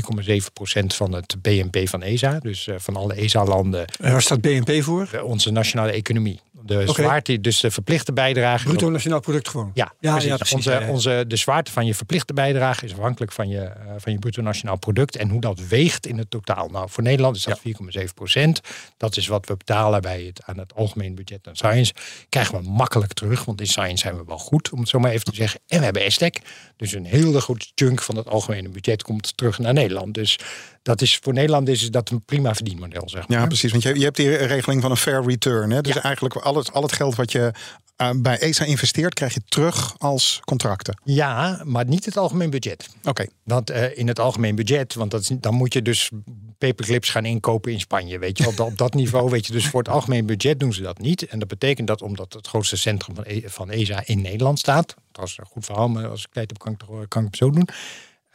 [0.86, 2.38] van het BNP van ESA.
[2.38, 5.08] Dus eh, van alle ESA-landen, en waar staat BNP voor?
[5.12, 6.40] eh, onze nationale economie.
[6.66, 8.64] De zwaarte, dus de verplichte bijdrage.
[8.64, 9.70] Bruto nationaal product gewoon.
[9.74, 10.30] Ja, ja, precies.
[10.30, 10.54] ja, precies.
[10.54, 10.86] Onze.
[10.88, 14.42] Onze, de zwaarte van je verplichte bijdrage is afhankelijk van je, eh, van je bruto
[14.42, 16.68] nationaal product en hoe dat weegt in het totaal.
[16.68, 18.60] Nou, voor Nederland is dat 4,7 procent.
[18.96, 21.92] Dat is wat we betalen bij het, aan het algemeen budget aan science.
[22.28, 25.10] Krijgen we makkelijk terug, want in science zijn we wel goed, om het zo maar
[25.10, 25.60] even te zeggen.
[25.66, 26.40] En we hebben ESTEC.
[26.76, 30.14] Dus een hele goed chunk van het algemene budget komt terug naar Nederland.
[30.14, 30.38] Dus
[30.84, 33.38] dat is, voor Nederland is dat een prima verdienmodel, zeg maar.
[33.40, 33.70] Ja, precies.
[33.70, 35.70] Want je, je hebt die regeling van een fair return.
[35.70, 35.80] Hè?
[35.80, 36.02] Dus Ja.
[36.02, 37.52] eigenlijk al het, al het geld wat je
[37.96, 41.00] eh, bij ESA investeert, krijg je terug als contracten.
[41.04, 42.88] Ja, maar niet het algemeen budget.
[43.04, 43.26] Oké.
[43.42, 46.10] Want eh, in het algemeen budget, want dat dan moet je dus
[46.58, 48.18] paperclips gaan inkopen in Spanje.
[48.18, 49.52] Weet je, op, dat- op dat niveau weet je.
[49.52, 51.26] Dus voor het algemeen budget doen ze dat niet.
[51.26, 54.94] En dat betekent dat omdat het grootste centrum van, E- van ESA in Nederland staat.
[55.12, 57.28] Dat is een goed verhaal, maar als ik tijd heb, kan ik, toch, kan ik
[57.28, 57.68] het zo doen.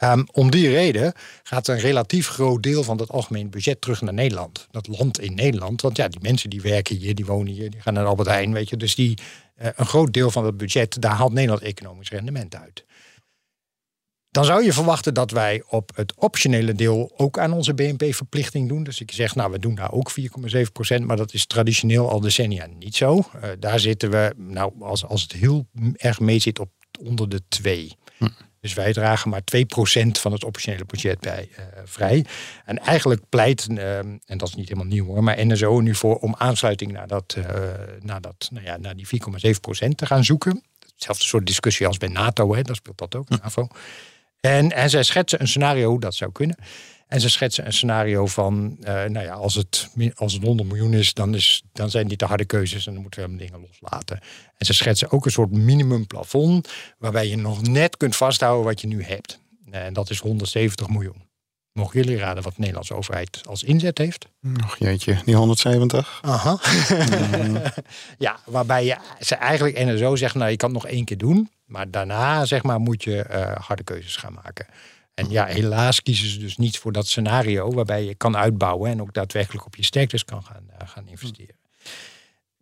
[0.00, 4.14] Ehm, om die reden gaat een relatief groot deel van dat algemeen budget terug naar
[4.14, 4.66] Nederland.
[4.70, 5.82] Dat land in Nederland.
[5.82, 8.52] Want ja, die mensen die werken hier, die wonen hier, die gaan naar Albert Heijn.
[8.52, 9.18] Weet je, dus die,
[9.54, 12.84] eh, een groot deel van het budget, daar haalt Nederland economisch rendement uit.
[14.30, 18.82] Dan zou je verwachten dat wij op het optionele deel ook aan onze BNP-verplichting doen.
[18.82, 22.20] Dus ik zeg, nou, we doen daar ook 4,7 procent, maar dat is traditioneel al
[22.20, 23.18] decennia niet zo.
[23.18, 26.70] Eh, daar zitten we, nou, als, als het heel erg mee zit, op
[27.00, 27.96] onder de 2.
[28.60, 32.24] Dus wij dragen maar 2% van het optionele budget bij eh, vrij.
[32.64, 36.16] En eigenlijk pleit, eh, en dat is niet helemaal nieuw hoor, maar NSO nu voor
[36.16, 37.44] om aansluiting naar, dat, eh,
[38.00, 40.62] naar, dat, nou ja, naar die 4,7% te gaan zoeken.
[40.92, 43.68] Hetzelfde soort discussie als bij NATO, hè, daar speelt dat ook, NAVO.
[44.40, 46.56] En, en zij schetsen een scenario hoe dat zou kunnen.
[47.10, 50.94] En ze schetsen een scenario van, eh, nou ja, als het, als het 100 miljoen
[50.94, 53.60] is dan, is, dan zijn dit de harde keuzes en dan moeten we hem dingen
[53.60, 54.20] loslaten.
[54.56, 58.86] En ze schetsen ook een soort minimumplafond, waarbij je nog net kunt vasthouden wat je
[58.86, 59.40] nu hebt.
[59.70, 61.28] En dat is 170 miljoen.
[61.72, 64.26] Mogen jullie raden wat de Nederlandse overheid als inzet heeft?
[64.64, 66.18] Och jeetje, die 170.
[66.22, 66.58] Aha.
[68.18, 71.18] ja, waarbij je, ze eigenlijk en zo zegt, nou je kan het nog één keer
[71.18, 71.50] doen.
[71.64, 74.66] Maar daarna zeg maar moet je eh, harde keuzes gaan maken.
[75.20, 79.00] En ja, helaas kiezen ze dus niet voor dat scenario waarbij je kan uitbouwen en
[79.00, 81.54] ook daadwerkelijk op je sterktes kan gaan, eh, gaan investeren.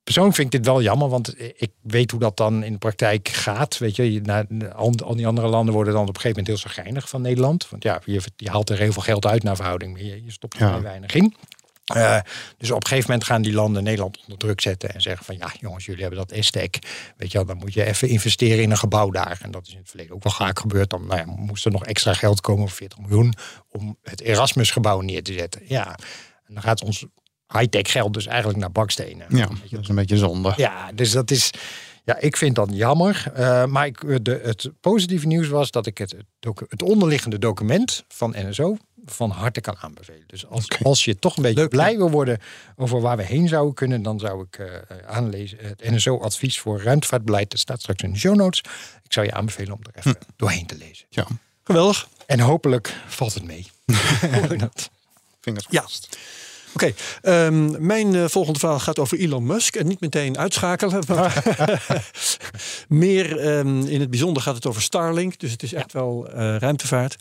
[0.04, 3.28] Persoonlijk vind ik dit wel jammer, want ik weet hoe dat dan in de praktijk
[3.28, 3.78] gaat.
[3.78, 6.70] Weet je, je- na- al, die andere landen worden dan op een gegeven moment heel
[6.72, 7.68] zagrijnig van Nederland.
[7.70, 10.30] Want ja, je, je haalt er heel veel geld uit naar verhouding, maar je, je
[10.32, 10.80] stopt er Ja.
[10.82, 11.34] weinig in.
[11.88, 12.18] Eh,
[12.56, 15.36] dus op een gegeven moment gaan die landen Nederland onder druk zetten en zeggen van
[15.36, 16.78] ja jongens, jullie hebben dat ESTEC.
[17.16, 19.38] Weet je wel, dan moet je even investeren in een gebouw daar.
[19.42, 20.90] En dat is in het verleden ook wel vaak gebeurd.
[20.90, 23.34] Dan nou ja, moest er nog extra geld komen van 40 miljoen
[23.68, 25.62] om het Erasmus gebouw neer te zetten.
[25.64, 25.98] Ja,
[26.46, 27.06] en dan gaat ons
[27.48, 29.26] high-tech geld dus eigenlijk naar bakstenen.
[29.28, 30.52] Ja, dat is een beetje zonde.
[30.56, 31.50] ja, dus dat is.
[32.08, 33.30] Ja, ik vind dat jammer.
[33.34, 36.14] Eh, maar ik, de, het positieve nieuws was dat ik het,
[36.68, 40.22] het, onderliggende document van NSO van harte kan aanbevelen.
[40.26, 42.38] Dus als, als je toch een beetje Leuk, blij wil worden
[42.76, 44.66] over waar we heen zouden kunnen, dan zou ik eh,
[45.06, 47.50] aanlezen het NSO-advies voor ruimtevaartbeleid.
[47.50, 48.60] Dat staat straks in de show notes.
[49.02, 51.06] Ik zou je aanbevelen om er even doorheen te lezen.
[51.08, 51.26] Ja,
[51.64, 52.08] Geweldig.
[52.26, 53.66] En hopelijk valt het mee.
[54.58, 54.90] Dat-
[55.40, 55.80] fingers Ja.
[55.80, 56.18] crossed.
[56.74, 56.92] Oké,
[57.22, 59.76] ehm, mijn eh, volgende verhaal gaat over Elon Musk.
[59.76, 61.02] En niet meteen uitschakelen.
[61.08, 61.42] Maar
[62.88, 65.38] meer ehm, in het bijzonder gaat het over Starlink.
[65.38, 67.16] Dus het is echt wel eh, ruimtevaart.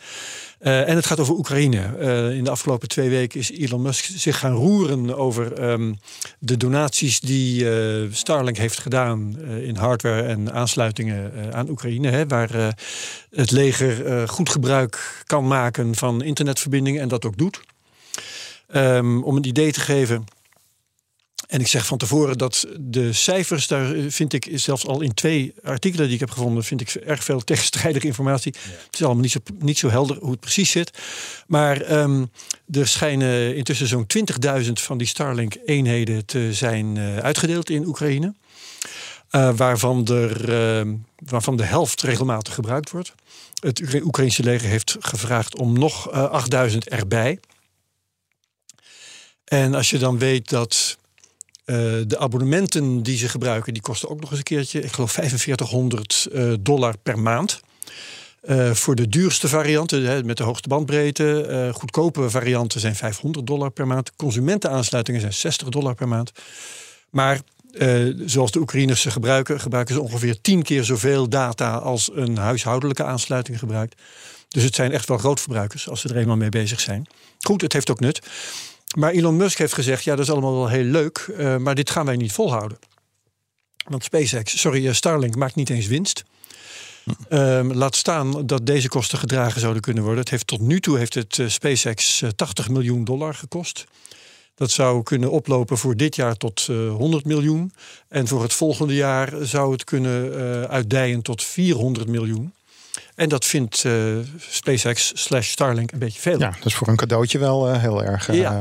[0.59, 1.75] Eh, en het gaat over Oekraïne.
[2.35, 5.93] In de afgelopen twee weken is Elon Musk zich gaan roeren over ehm,
[6.39, 7.65] de donaties die
[8.11, 12.09] Starlink heeft gedaan in hardware en aansluitingen aan Oekraïne.
[12.09, 12.75] Hè, waar
[13.29, 17.59] het leger goed gebruik kan maken van internetverbindingen en dat ook doet.
[18.67, 20.25] Ehm, om een idee te geven.
[21.47, 25.53] En ik zeg van tevoren dat de cijfers, daar vind ik zelfs al in twee
[25.63, 28.53] artikelen die ik heb gevonden, vind ik erg veel tegenstrijdige informatie.
[28.85, 30.91] Het is allemaal niet zo, niet zo helder hoe het precies zit.
[31.47, 32.25] Maar ehm,
[32.71, 38.33] er schijnen intussen zo'n 20.000 van die Starlink-eenheden te zijn eh, uitgedeeld in Oekraïne.
[39.29, 40.95] Eh, waarvan, er, ehm,
[41.25, 43.13] waarvan de helft regelmatig gebruikt wordt.
[43.59, 47.39] Het Oekra- Oekraïnse leger heeft gevraagd om nog eh 8000 erbij.
[49.47, 50.97] En als je dan weet dat
[51.65, 51.75] eh,
[52.07, 56.27] de abonnementen die ze gebruiken, die kosten ook nog eens een keertje, ik geloof 4500
[56.33, 57.59] eh, dollar per maand.
[58.41, 63.71] Eh, voor de duurste varianten, hè, met de hoogste bandbreedte, goedkope varianten zijn 500 dollar
[63.71, 64.15] per maand.
[64.15, 66.31] Consumentenaansluitingen zijn 60 dollar per maand.
[67.09, 67.39] Maar
[68.25, 73.03] zoals de Oekraïners ze gebruiken, gebruiken ze ongeveer 10 keer zoveel data als een huishoudelijke
[73.03, 74.01] aansluiting gebruikt.
[74.47, 77.07] Dus het zijn echt wel grootverbruikers als ze er eenmaal mee bezig zijn.
[77.39, 78.21] Goed, het heeft ook nut.
[78.97, 81.89] Maar Elon Musk heeft gezegd, ja, dat is allemaal wel heel leuk, eh, maar dit
[81.89, 82.77] gaan wij niet volhouden.
[83.87, 86.23] Want SpaceX, sorry, eh, Starlink maakt niet eens winst.
[87.29, 90.21] Ehm, laat staan dat deze kosten gedragen zouden kunnen worden.
[90.21, 93.85] Het heeft tot nu toe heeft het eh, SpaceX eh, 80 miljoen dollar gekost.
[94.57, 97.71] Dat zou kunnen oplopen voor dit jaar tot eh, 100 miljoen.
[98.07, 102.53] En voor het volgende jaar zou het kunnen eh, uitdijen tot 400 miljoen.
[103.17, 103.93] En dat vindt eh,
[104.49, 106.39] SpaceX slash Starlink een beetje veel.
[106.39, 108.29] Ja, dat is voor een cadeautje wel eh, heel erg.
[108.29, 108.51] eh, Ja,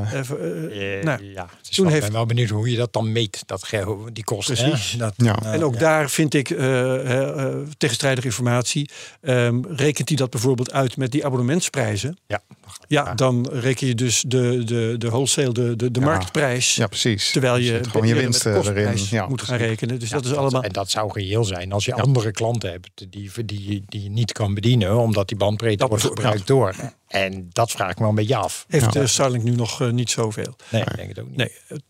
[1.03, 3.69] nou, ja, toen heeft- ik ben wel benieuwd hoe je dat dan meet, dat,
[4.13, 4.55] die kosten.
[4.55, 4.91] Precies.
[4.99, 5.43] Dat, Ja.
[5.43, 5.79] En ook ja.
[5.79, 8.91] daar vind ik eh, eh, tegenstrijdige informatie.
[9.21, 12.19] Ehm, rekent hij dat bijvoorbeeld uit met die abonnementsprijzen?
[12.27, 12.43] Ja.
[12.89, 16.07] Ja, dan reken je dus de, de, de wholesale, de, de, de Ja.
[16.07, 16.75] marktprijs.
[16.75, 17.31] ja, precies.
[17.31, 18.99] Terwijl je, gewoon je winst erin.
[19.11, 19.99] Ja, moet gaan rekenen.
[19.99, 20.63] Dus Ja, dat is allemaal.
[20.63, 24.33] En dat zou reëel zijn als je andere klanten hebt die, die, die je niet
[24.33, 26.75] kan bedienen, omdat die bandbreedte Dat wordt gebruikt door.
[27.09, 28.65] En dat vraag ik me een beetje af.
[28.69, 29.01] Heeft Ja.
[29.01, 30.57] eh, Starlink nu nog eh, niet zoveel?
[30.69, 31.37] Nee, ik denk het ook niet.
[31.37, 31.53] Nee.
[31.67, 31.83] het-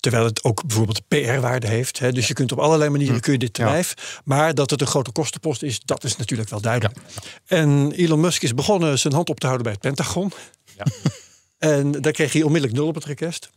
[0.00, 1.98] Terwijl het ook bijvoorbeeld PR-waarde heeft.
[1.98, 2.12] Hè.
[2.12, 3.64] Dus je kunt op allerlei manieren kun je dit Ja.
[3.70, 4.20] lijf.
[4.24, 6.98] Maar dat het een grote kostenpost is, dat is natuurlijk wel duidelijk.
[7.46, 10.32] En Elon Musk is begonnen zijn hand op te houden bij het Pentagon.
[10.76, 10.84] Ja.
[11.58, 13.50] En daar kreeg hij onmiddellijk nul op het request.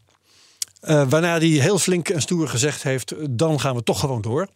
[0.79, 4.47] Eh, waarna hij heel flink en stoer gezegd heeft: dan gaan we toch gewoon door.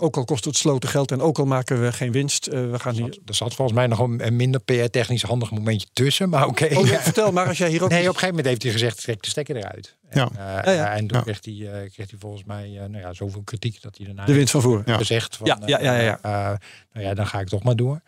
[0.00, 2.46] Ook al kost het sloten geld en ook al maken we geen winst.
[2.46, 3.18] eh, we gaan hier.
[3.26, 6.68] Er zat volgens mij nog een, een minder PR-technisch handig momentje tussen, maar oké.
[6.76, 7.88] Oh, ja, vertel maar als jij hier ook.
[8.00, 9.96] Nee, op een gegeven moment heeft hij gezegd, trek de stekker eruit.
[10.10, 10.28] Ja.
[10.36, 10.92] En, eh, Ja, ja.
[10.96, 11.22] en toen Ja.
[11.24, 14.24] kreeg, hij, eh, kreeg hij volgens mij eh, nou ja, zoveel kritiek dat hij daarna
[14.24, 14.82] de wind van voren.
[14.86, 14.96] Ja.
[14.96, 16.58] gezegd van, Ja, ja, ja, ja, ja.
[16.92, 18.00] nou ja, dan ga ik toch maar door.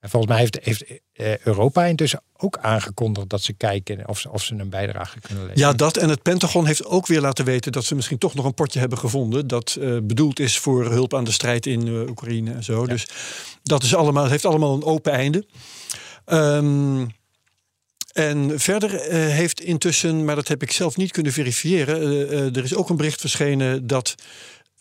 [0.00, 4.30] En volgens mij heeft, heeft eh, Europa intussen ook aangekondigd dat ze kijken of ze,
[4.30, 5.68] of ze een bijdrage kunnen leveren.
[5.68, 8.44] Ja, dat en het Pentagon heeft ook weer laten weten dat ze misschien toch nog
[8.44, 9.46] een potje hebben gevonden.
[9.46, 12.86] Dat eh, bedoeld is voor hulp aan de strijd in eh, Oekraïne en zo.
[12.86, 13.06] Dus
[13.62, 15.46] dat is allemaal, het heeft allemaal een open einde.
[16.24, 17.06] Ehm,
[18.12, 22.00] en verder heeft intussen, maar dat heb ik zelf niet kunnen verifiëren.
[22.54, 24.14] er is ook een bericht verschenen dat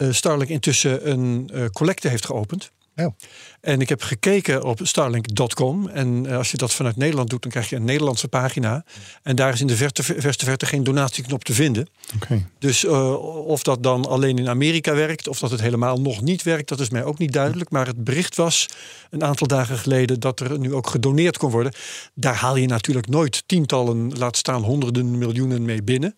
[0.09, 2.71] Starlink intussen een collecte heeft geopend.
[2.99, 3.15] Oh.
[3.61, 5.87] En ik heb gekeken op starlink.com.
[5.87, 8.85] En eh, als je dat vanuit Nederland doet, dan krijg je een Nederlandse pagina.
[9.23, 11.87] En daar is in de verte, verste verte geen donatieknop te vinden.
[12.15, 12.47] Oké.
[12.59, 13.13] Dus eh,
[13.47, 16.79] of dat dan alleen in Amerika werkt, of dat het helemaal nog niet werkt, dat
[16.79, 17.69] is mij ook niet duidelijk.
[17.69, 18.67] Maar het bericht was
[19.09, 21.73] een aantal dagen geleden dat er nu ook gedoneerd kon worden.
[22.13, 26.15] Daar haal je natuurlijk nooit tientallen, laat staan honderden miljoenen mee binnen.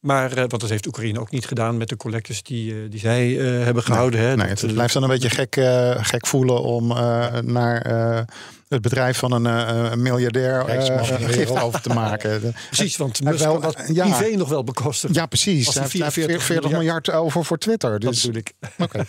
[0.00, 3.00] Maar, eh, want dat heeft Oekraïne ook niet gedaan met de collectes die, eh, die
[3.00, 4.20] zij eh, hebben gehouden.
[4.20, 4.36] hè.
[4.36, 8.20] Nee, Dat, het blijft dan een beetje gek, eh, gek voelen om eh, naar eh,
[8.68, 11.60] het bedrijf van een eh, een miljardair eh, wereld.
[11.60, 12.54] over te maken.
[12.70, 14.04] Precies, want Hij Musk wel- dat ja.
[14.16, 15.16] privé nog wel bekostigen.
[15.16, 15.64] Ja, precies.
[15.74, 17.90] Hij die heeft 40, 44 miljard over voor Twitter.
[18.00, 18.52] Dat Dus, bedoel ik.
[18.78, 19.04] Oké.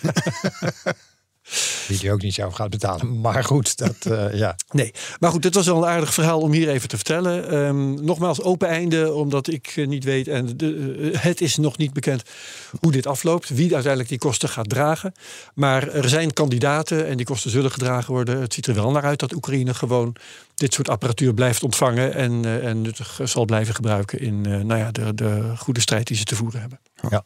[1.88, 3.20] Die die ook niet zelf gaat betalen.
[3.20, 4.56] Maar goed, dat, eh, ja.
[4.70, 7.50] Nee, maar goed, dit was wel een aardig verhaal om hier even te vertellen.
[7.50, 11.76] Ehm, nogmaals, open einde, omdat ik eh, niet weet en de, eh, het is nog
[11.76, 12.22] niet bekend
[12.80, 15.12] hoe dit afloopt, wie uiteindelijk die kosten gaat dragen.
[15.54, 18.40] Maar er zijn kandidaten en die kosten zullen gedragen worden.
[18.40, 20.16] Het ziet er wel naar uit dat Oekraïne gewoon
[20.54, 25.14] dit soort apparatuur blijft ontvangen en, en nuttig zal blijven gebruiken in nou ja, de,
[25.14, 26.80] de goede strijd die ze te voeren hebben.
[27.10, 27.24] ja.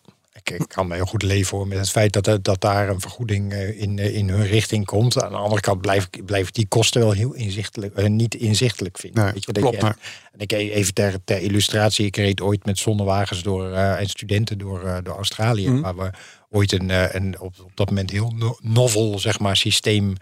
[0.51, 3.01] Ik, ik kan me heel goed leven hoor, met het feit dat, dat daar een
[3.01, 5.23] vergoeding eh, in, eh, in hun richting komt.
[5.23, 8.35] Aan de andere kant blijf ik blijf ik die kosten wel heel inzichtelijk, eh, niet
[8.35, 9.25] inzichtelijk vinden.
[9.25, 9.97] Nee, Weet je, dat
[10.33, 15.01] en ik even ter, ter illustratie, ik reed ooit met zonnewagens door, en studenten door,
[15.03, 15.69] door Australië.
[15.69, 15.81] Mhm.
[15.81, 16.11] Waar we
[16.51, 20.17] ooit een, een op, op dat moment heel no- novel zeg maar, systeem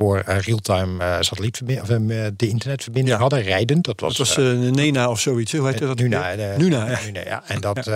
[0.00, 3.20] voor eh, real-time eh satellietverbinding, of eh, de internetverbinding Ja.
[3.20, 3.84] hadden, rijdend.
[3.84, 4.36] Dat was, Dat was
[4.70, 5.52] Nena of zoiets.
[5.52, 5.98] Hoe heet dat?
[5.98, 6.98] Nuna, de, Nuna, ja.
[7.04, 7.42] Nuna, ja.
[7.46, 7.90] En dat,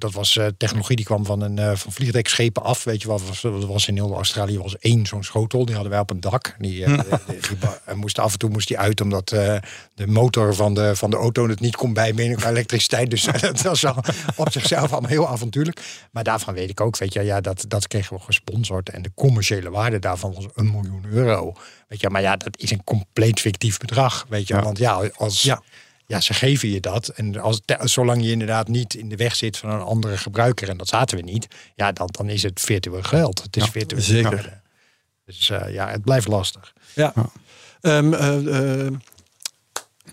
[0.00, 2.84] dat was technologie die kwam van, een, van vliegdekschepen af.
[2.84, 3.22] Weet je wat?
[3.26, 5.64] Was, was in heel Australië was één zo'n schotel.
[5.64, 6.56] Die hadden wij op een dak.
[6.58, 10.96] Die, eh, die, moest af en toe moest die uit omdat de motor van de,
[10.96, 13.10] van de auto het niet kon bijbenen qua elektriciteit.
[13.10, 13.96] Dus dat was al
[14.36, 15.80] op zichzelf allemaal heel avontuurlijk.
[16.10, 18.88] Maar daarvan weet ik ook, weet je, ja, dat, dat kregen we gesponsord.
[18.88, 21.39] En de commerciële waarde daarvan was een miljoen euro.
[21.88, 24.26] Weet je, maar ja, dat is een compleet fictief bedrag.
[24.28, 24.62] Weet je, Ja.
[24.62, 25.42] want ja, als.
[25.42, 25.62] Ja.
[26.06, 27.08] Ja, ze geven je dat.
[27.08, 30.68] En als, te- zolang je inderdaad niet in de weg zit van een andere gebruiker,
[30.68, 33.42] en dat zaten we niet, ja, dan, dan is het virtueel geld.
[33.42, 34.38] Het is Ja, virtueel zeker.
[34.38, 34.54] geld.
[35.24, 36.72] Dus eh, ja, het blijft lastig.
[36.94, 37.12] Ja.
[37.80, 38.92] Ehm, eh, eh,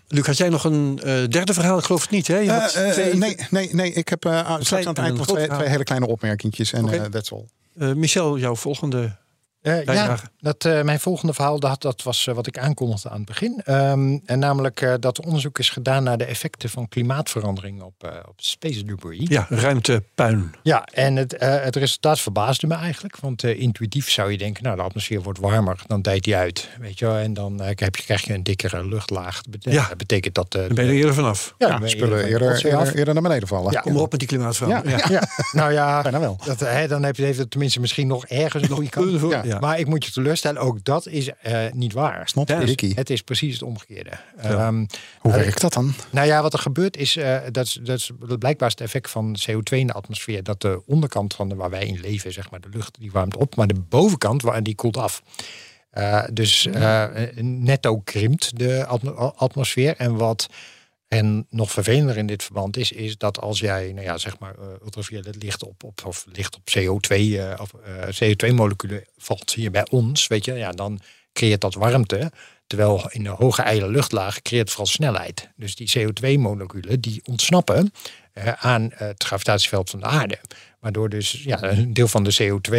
[0.07, 0.95] Luc, had jij nog een
[1.29, 1.77] derde verhaal?
[1.77, 2.37] Ik geloof het niet, hè?
[2.37, 5.47] Je had twee- nee, nee, nee, ik heb eh, straks aan het eind nog twee,
[5.47, 6.95] twee hele kleine opmerkingjes en Oké.
[6.95, 7.45] eh, that's all.
[7.79, 9.15] Eh, Michel, jouw volgende.
[9.61, 13.17] Eh, ja, dat, eh, mijn volgende verhaal dat, dat was eh, wat ik aankondigde aan
[13.17, 13.61] het begin.
[13.65, 18.03] Ehm, en namelijk eh, dat er onderzoek is gedaan naar de effecten van klimaatverandering op,
[18.03, 19.27] eh, op space debris.
[19.29, 20.51] Ja, ruimtepuin.
[20.63, 23.17] Ja, en het, eh, het resultaat verbaasde me eigenlijk.
[23.19, 26.69] Want eh, intuïtief zou je denken, nou, de atmosfeer wordt warmer, dan dijt die uit.
[26.79, 27.15] Weet je wel?
[27.17, 29.41] En dan eh, heb je, krijg je een dikkere luchtlaag.
[29.41, 29.87] Dat bete- Ja.
[29.87, 30.55] dat betekent dat...
[30.55, 31.53] eh, Daar ben je er eerder vanaf.
[31.57, 32.93] ja, dan spullen eerder, af.
[32.93, 33.71] naar beneden vallen.
[33.71, 33.79] Ja.
[33.81, 34.99] Kom maar op met die klimaatverandering.
[35.01, 35.05] Ja.
[35.09, 35.15] Ja.
[35.17, 36.39] Ja, nou ja, Bijna wel.
[36.45, 39.21] dat, hè, dan heb je, heeft het tenminste misschien nog ergens een goede kant.
[39.31, 39.46] Ja.
[39.47, 39.59] Ja.
[39.59, 42.29] Maar ik moet je teleurstellen, ook dat is eh, niet waar.
[42.95, 44.11] Het is precies het omgekeerde.
[44.41, 44.49] Ja.
[44.49, 44.85] Ehm,
[45.19, 45.93] Hoe eh, werkt dat dan?
[46.09, 49.35] nou ja, wat er gebeurt is, eh, dat, is, dat is blijkbaar het effect van
[49.49, 52.61] CO2 in de atmosfeer, dat de onderkant van de, waar wij in leven, zeg maar,
[52.61, 55.21] de lucht, die warmt op, maar de bovenkant, waar, die koelt af.
[56.33, 57.05] Dus eh,
[57.41, 59.95] netto krimpt de atmo- atmosfeer.
[59.97, 60.47] En wat
[61.07, 64.55] en nog vervelender in dit verband is, is dat als jij, nou ja, zeg maar,
[64.59, 69.71] eh, ultraviolet licht op, op of licht op CO2, eh, of eh, CO2-moleculen valt hier
[69.71, 70.99] bij ons, weet je, ja, dan
[71.33, 72.31] creëert dat warmte.
[72.67, 75.49] Terwijl in de hoge ijle luchtlaag creëert vooral snelheid.
[75.55, 77.91] Dus die CO2-moleculen die ontsnappen
[78.59, 80.39] aan het gravitatieveld van de aarde.
[80.79, 82.75] Waardoor dus ja, een deel van de CO2,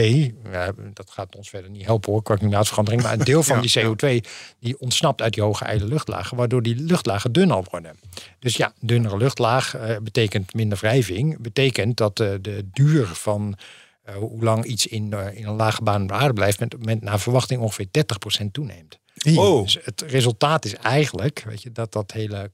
[0.50, 4.28] ja, dat gaat ons verder niet helpen hoor, klimaatverandering, maar een deel van die CO2
[4.58, 7.96] die ontsnapt uit die hoge ijle luchtlagen, waardoor die luchtlagen dunner worden.
[8.38, 13.56] Dus ja, dunnere luchtlaag eh, betekent minder wrijving, betekent dat eh, de duur van
[14.02, 17.02] eh, hoe lang iets in, in een lage baan op de aarde blijft, met, met
[17.02, 17.86] naar verwachting ongeveer
[18.42, 18.98] 30% toeneemt.
[19.34, 19.62] Oh.
[19.62, 22.50] Dus het resultaat is eigenlijk, weet je, dat dat hele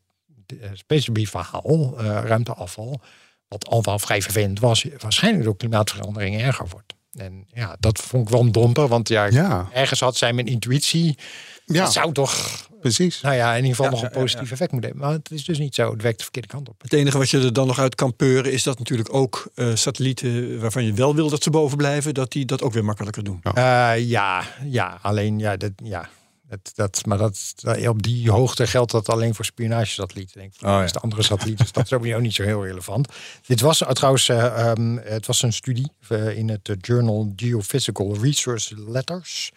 [0.54, 3.00] uh, specifiek verhaal, ruimteafval,
[3.48, 6.94] wat al wel vrij vervelend was, waarschijnlijk door klimaatverandering erger wordt.
[7.14, 9.68] En ja, dat vond ik wel een domper, want ja, Ja.
[9.72, 11.18] ergens had zij mijn intuïtie.
[11.66, 13.20] Ja, Dat zou toch, precies.
[13.20, 15.08] nou ja, in ieder geval Ja, nog een ja, ja, positief effect moeten hebben.
[15.08, 15.90] Maar het is dus niet zo.
[15.92, 16.82] Het werkt de verkeerde kant op.
[16.82, 19.74] Het enige wat je er dan nog uit kan peuren is dat natuurlijk ook eh,
[19.74, 23.24] satellieten waarvan je wel wil dat ze boven blijven, dat die dat ook weer makkelijker
[23.24, 23.40] doen.
[23.54, 26.08] Eh, ja, ja, alleen ja, dat, ja.
[26.54, 27.54] Het, dat, maar dat,
[27.88, 30.40] op die hoogte geldt dat alleen voor spionagesatellieten.
[30.40, 30.58] Denk ik.
[30.58, 31.00] Voor Oh, de ja.
[31.00, 33.08] andere satellieten is dat sowieso niet zo heel relevant.
[33.46, 37.32] Dit was uh, trouwens, eh, ehm, het was een studie eh, in het eh, Journal
[37.36, 39.50] Geophysical Research Letters.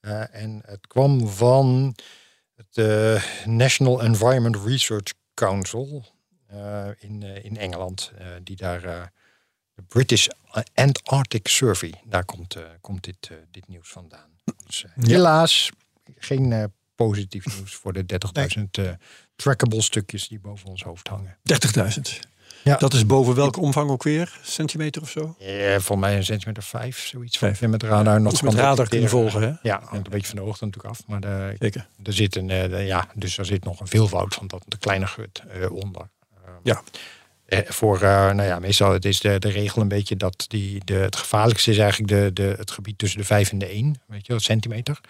[0.00, 1.96] Eh, en het kwam van
[2.56, 6.04] het eh, National Environment Research Council
[6.46, 8.12] eh, in, eh, in Engeland.
[8.18, 9.02] eh, die daar eh,
[9.74, 10.26] de British
[10.74, 14.30] Antarctic Survey, daar komt, eh, komt dit, eh, dit nieuws vandaan.
[14.66, 15.70] Dus, eh, Helaas
[16.18, 18.04] geen eh, positief nieuws voor de
[18.58, 18.90] 30.000 eh,
[19.36, 21.38] trackable stukjes die boven ons hoofd hangen.
[22.16, 22.18] 30.000.
[22.64, 22.76] Ja.
[22.76, 24.38] Dat is boven welke omvang ook weer?
[24.42, 25.36] Centimeter of zo?
[25.38, 27.38] Eh, voor mij een centimeter vijf, zoiets.
[27.38, 27.58] Vijf.
[27.58, 27.70] Vijf.
[27.70, 29.52] Met radar nog Iets met kan radar kunnen volgen, hè?
[29.62, 31.06] Ja, hangt een beetje van de hoogte natuurlijk af.
[31.06, 31.88] Maar de, Zeker.
[32.02, 35.06] er zit een, de- ja, dus er zit nog een veelvoud van dat de kleine
[35.06, 36.08] gut onder.
[36.62, 36.82] Ja.
[37.46, 40.94] Eh, voor, nou ja, meestal het is de, de regel een beetje dat die, de,
[40.94, 44.26] het gevaarlijkste is eigenlijk de, de, het gebied tussen de 5 en de 1, weet
[44.26, 45.00] je wel, centimeter.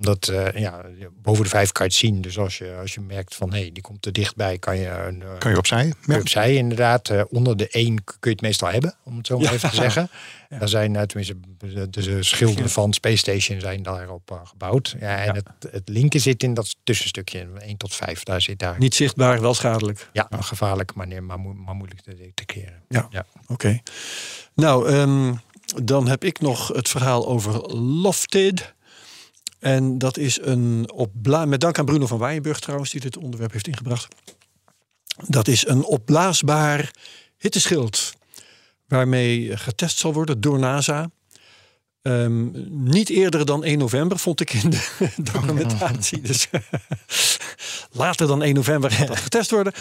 [0.00, 0.80] Omdat, eh, ja,
[1.22, 2.20] boven de 5 kan je het zien.
[2.20, 5.22] Dus als je, als je merkt van, hé, die komt er dichtbij, kan je een...
[5.22, 5.92] eh, Kan je opzij?
[6.06, 7.08] je opzij inderdaad.
[7.08, 9.76] Eh, onder de 1 kun je het meestal hebben, om het zo maar even te
[9.76, 10.10] zeggen.
[10.58, 14.96] Daar zijn tenminste de, de schilderen van Space Station zijn daarop gebouwd.
[15.00, 18.22] Ja, en Het, het linker zit in dat tussenstukje, 1 tot 5.
[18.22, 20.08] Daar zit daar Niet zichtbaar, wel schadelijk.
[20.12, 22.82] ja, gevaarlijk, maar, nee, maar, moe- maar moeilijk te detecteren.
[22.88, 23.06] Ja.
[23.10, 23.26] ja.
[23.46, 23.80] Oké.
[24.54, 25.34] Nou, ehm,
[25.82, 28.74] dan heb ik nog het verhaal over Lofted.
[29.60, 33.52] En dat is een opbla met dank aan Bruno van Waaienburg trouwens, die dit onderwerp
[33.52, 34.14] heeft ingebracht.
[35.26, 36.90] Dat is een opblaasbaar
[37.36, 38.12] hitteschild.
[38.88, 41.10] Waarmee getest zal worden door NASA.
[42.02, 42.48] Ehm,
[42.90, 46.20] niet eerder dan 1 november, vond ik in de documentatie.
[46.20, 46.48] Dus
[47.92, 49.72] later dan 1 november gaat dat getest worden.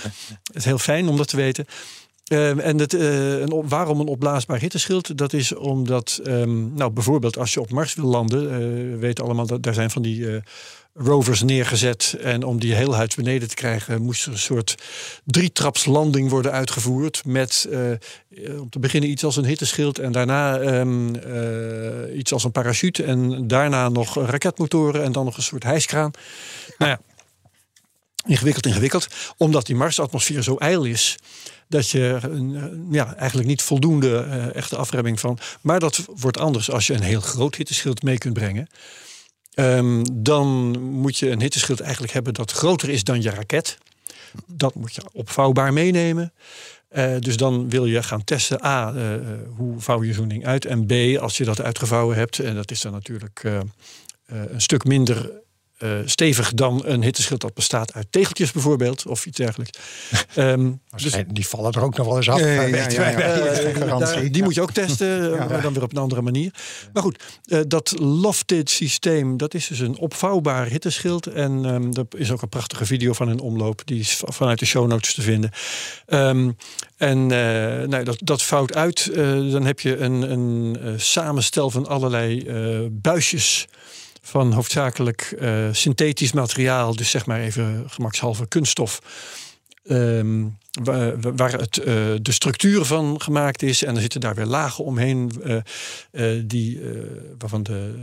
[0.44, 1.66] Het is heel fijn om dat te weten.
[2.30, 5.18] Ehm, en het, eh, een waarom een opblaasbaar hitteschild?
[5.18, 9.24] Dat is omdat, ehm, nou bijvoorbeeld als je op Mars wil landen, eh, we weten
[9.24, 10.42] allemaal dat daar zijn van die eh,
[10.94, 12.18] rovers neergezet.
[12.22, 14.76] En om die heelhuid beneden te krijgen, moest er een soort
[15.26, 17.26] drietrapslanding worden uitgevoerd.
[17.26, 17.68] Met
[18.60, 23.04] om te beginnen iets als een hitteschild en daarna ehm, eh, iets als een parachute.
[23.04, 26.12] En daarna nog raketmotoren en dan nog een soort hijskraan.
[26.78, 27.00] Nou ja,
[28.26, 29.08] ingewikkeld, ingewikkeld.
[29.38, 31.18] Omdat die Marsatmosfeer zo ijl is.
[31.70, 32.20] Dat je
[32.92, 35.40] ja, eigenlijk niet voldoende eh, echte afremming van.
[35.62, 38.68] Maar dat wordt anders als je een heel groot hitteschild mee kunt brengen.
[39.54, 43.78] Ehm, dan moet je een hitteschild eigenlijk hebben dat groter is dan je raket.
[44.46, 46.34] Dat moet je opvouwbaar meenemen.
[46.88, 48.66] Eh, dus dan wil je gaan testen.
[48.66, 49.04] A, eh,
[49.56, 50.66] hoe vouw je zo'n ding uit?
[50.66, 52.40] En B, als je dat uitgevouwen hebt.
[52.40, 53.44] En dat is dan natuurlijk
[54.26, 55.32] een stuk minder
[55.80, 59.06] eh, stevig dan een hitteschild dat bestaat uit tegeltjes bijvoorbeeld.
[59.08, 59.80] Of iets dergelijks.
[60.36, 62.40] Ehm, dus, Die vallen er ook nog wel eens af.
[62.40, 62.78] Ja, ja, ja,
[64.00, 66.54] daar- die moet je ook testen, eh, maar dan weer op een andere manier.
[66.94, 71.28] Maar goed, eh, dat Lofted systeem, dat is dus een opvouwbaar hitteschild.
[71.28, 73.82] En ehm er is ook een prachtige video van een omloop.
[73.86, 75.52] Die is va- vanuit de show notes te vinden.
[76.06, 76.52] Ehm,
[76.98, 79.12] en nou, dat, dat vouwt uit.
[79.52, 82.46] Dan heb je een, een samenstel van allerlei
[82.92, 83.68] buisjes
[84.30, 86.96] van hoofdzakelijk eh, synthetisch materiaal.
[86.96, 89.02] Dus zeg maar even gemakshalve kunststof.
[89.86, 90.46] Ehm,
[90.84, 91.86] waar, waar het, eh,
[92.22, 93.84] de structuur van gemaakt is.
[93.84, 95.32] En er zitten daar weer lagen omheen.
[96.12, 96.82] eh, die,
[97.38, 97.94] waarvan de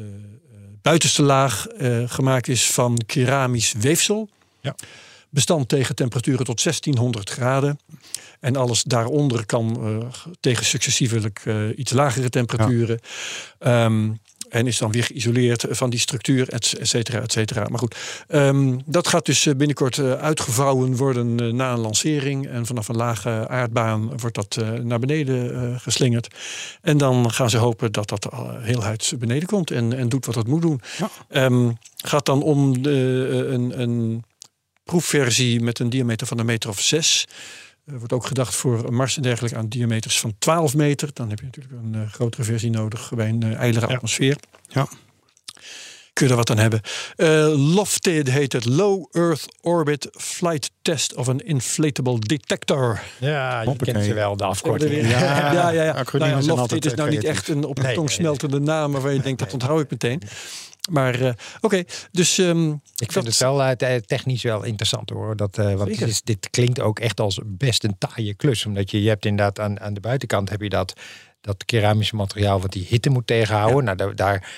[0.83, 1.66] buitenste laag
[2.07, 4.29] gemaakt is van keramisch weefsel.
[4.61, 4.74] Ja.
[5.31, 7.79] Bestand tegen temperaturen tot 1600 graden.
[8.41, 11.43] En alles daaronder kan tegen successievelijk
[11.77, 13.01] iets lagere temperaturen.
[13.59, 14.11] Ehm,
[14.49, 17.66] en is dan weer geïsoleerd van die structuur, et et cetera, et cetera.
[17.68, 17.97] Maar goed,
[18.28, 22.49] ehm, dat gaat dus eh, binnenkort eh, uitgevouwen worden eh, na een lancering.
[22.49, 26.34] En vanaf een lage aardbaan wordt dat naar beneden geslingerd.
[26.82, 28.28] En dan gaan ze hopen dat dat
[28.61, 30.80] heel huid beneden komt en, en doet wat het moet doen.
[31.28, 34.24] Ehm, gaat dan om de, een, een
[34.84, 37.26] proefversie met een diameter van een meter of zes.
[37.87, 41.11] Er wordt ook gedacht voor Mars en dergelijke aan diameters van 12 meter.
[41.12, 44.37] Dan heb je natuurlijk een eh, grotere versie nodig bij een uh, ijlere atmosfeer.
[44.68, 44.89] Ja.
[46.12, 46.80] Kun je er wat aan hebben.
[47.16, 53.01] Uh, LOFTID heet het Low Earth Orbit Flight Test of an Inflatable Detector.
[53.18, 53.95] Ja, je Hoppakee.
[53.95, 54.93] kent ze wel, de afkorting.
[55.09, 56.05] Ja, ja, ja.
[56.12, 58.61] Nou ja, altijd, is eh, nou niet echt een op de Nee, tong nee, smeltende
[58.61, 60.22] naam waarvan je denkt dat onthoud ik meteen.
[60.91, 65.37] Maar uh, oké, dus um, Ik vind het wel uh, technisch wel interessant hoor.
[65.37, 68.66] Dat, uh, want dit, is, dit, klinkt ook echt als best een taaie klus.
[68.66, 70.93] Omdat je, je hebt inderdaad aan, aan de buitenkant heb je dat,
[71.41, 73.84] dat keramische materiaal wat die hitte moet tegenhouden.
[73.84, 73.95] Ja.
[73.95, 74.49] Nou, daar, daar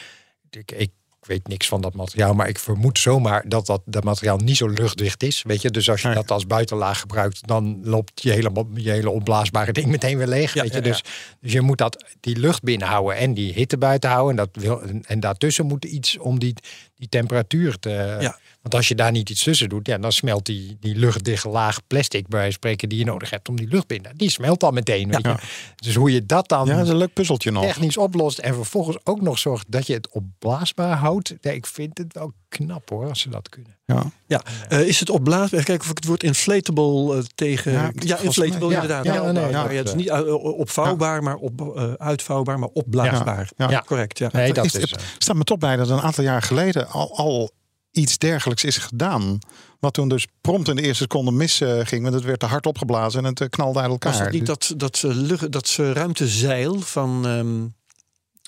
[0.50, 0.90] ik, ik
[1.28, 4.68] weet niks van dat materiaal, maar ik vermoed zomaar dat dat, dat materiaal niet zo
[4.68, 5.42] luchtdicht is.
[5.46, 9.10] Weet je, dus als je dat als buitenlaag gebruikt, dan loopt je hele, je hele
[9.10, 10.54] opblaasbare ding meteen weer leeg.
[10.54, 10.78] Ja, weet je?
[10.78, 10.90] ja, ja.
[10.90, 11.02] Dus,
[11.40, 14.38] dus je moet dat, die lucht binnenhouden en die hitte buiten houden.
[14.38, 16.54] En, dat wil, en, en daartussen moet iets om die,
[16.96, 18.16] die temperatuur te...
[18.62, 21.86] Want als je daar niet iets tussen doet, ja, dan smelt die, die luchtdichte laag
[21.86, 24.16] plastic bij wijze van spreken die je nodig hebt om die lucht binnen.
[24.16, 25.10] Die smelt al meteen.
[25.10, 25.34] Weet je.
[25.76, 27.64] Dus hoe je dat dan Ja, dat is een leuk puzzeltje nog.
[27.64, 31.34] technisch oplost en vervolgens ook nog zorgt dat je het opblaasbaar houdt.
[31.40, 33.76] Ja, ik vind het wel knap hoor, als ze dat kunnen.
[33.84, 34.04] Ja.
[34.26, 35.64] Ja, eh, is het opblaasbaar?
[35.64, 37.72] Kijken of ik het woord inflatable eh, tegen...
[37.72, 39.04] Ja, inflatable inderdaad.
[39.04, 43.50] ja, Ja, nee, ja, het is niet uh, opvouwbaar, maar op, eh, uitvouwbaar, maar opblaasbaar.
[43.56, 43.82] Ja, ja.
[43.86, 44.28] Correct, ja.
[44.32, 44.92] Nee, dat is, is...
[44.92, 47.50] eh, staat me toch bij dat een aantal jaar geleden al, al
[47.98, 49.38] iets dergelijks is gedaan.
[49.80, 52.02] Wat toen dus prompt in de eerste seconde mis eh, ging.
[52.02, 54.12] Want het werd te hard opgeblazen en het eh, knalde uit elkaar.
[54.12, 57.66] Was het niet Dus- dat, dat, eh, lucht, dat ruimtezeil van ehm,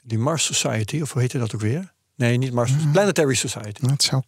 [0.05, 1.93] die Mars Society, of hoe heette dat ook weer?
[2.17, 3.87] Nee, niet Mars, Planetary Society.
[3.87, 4.23] Het zou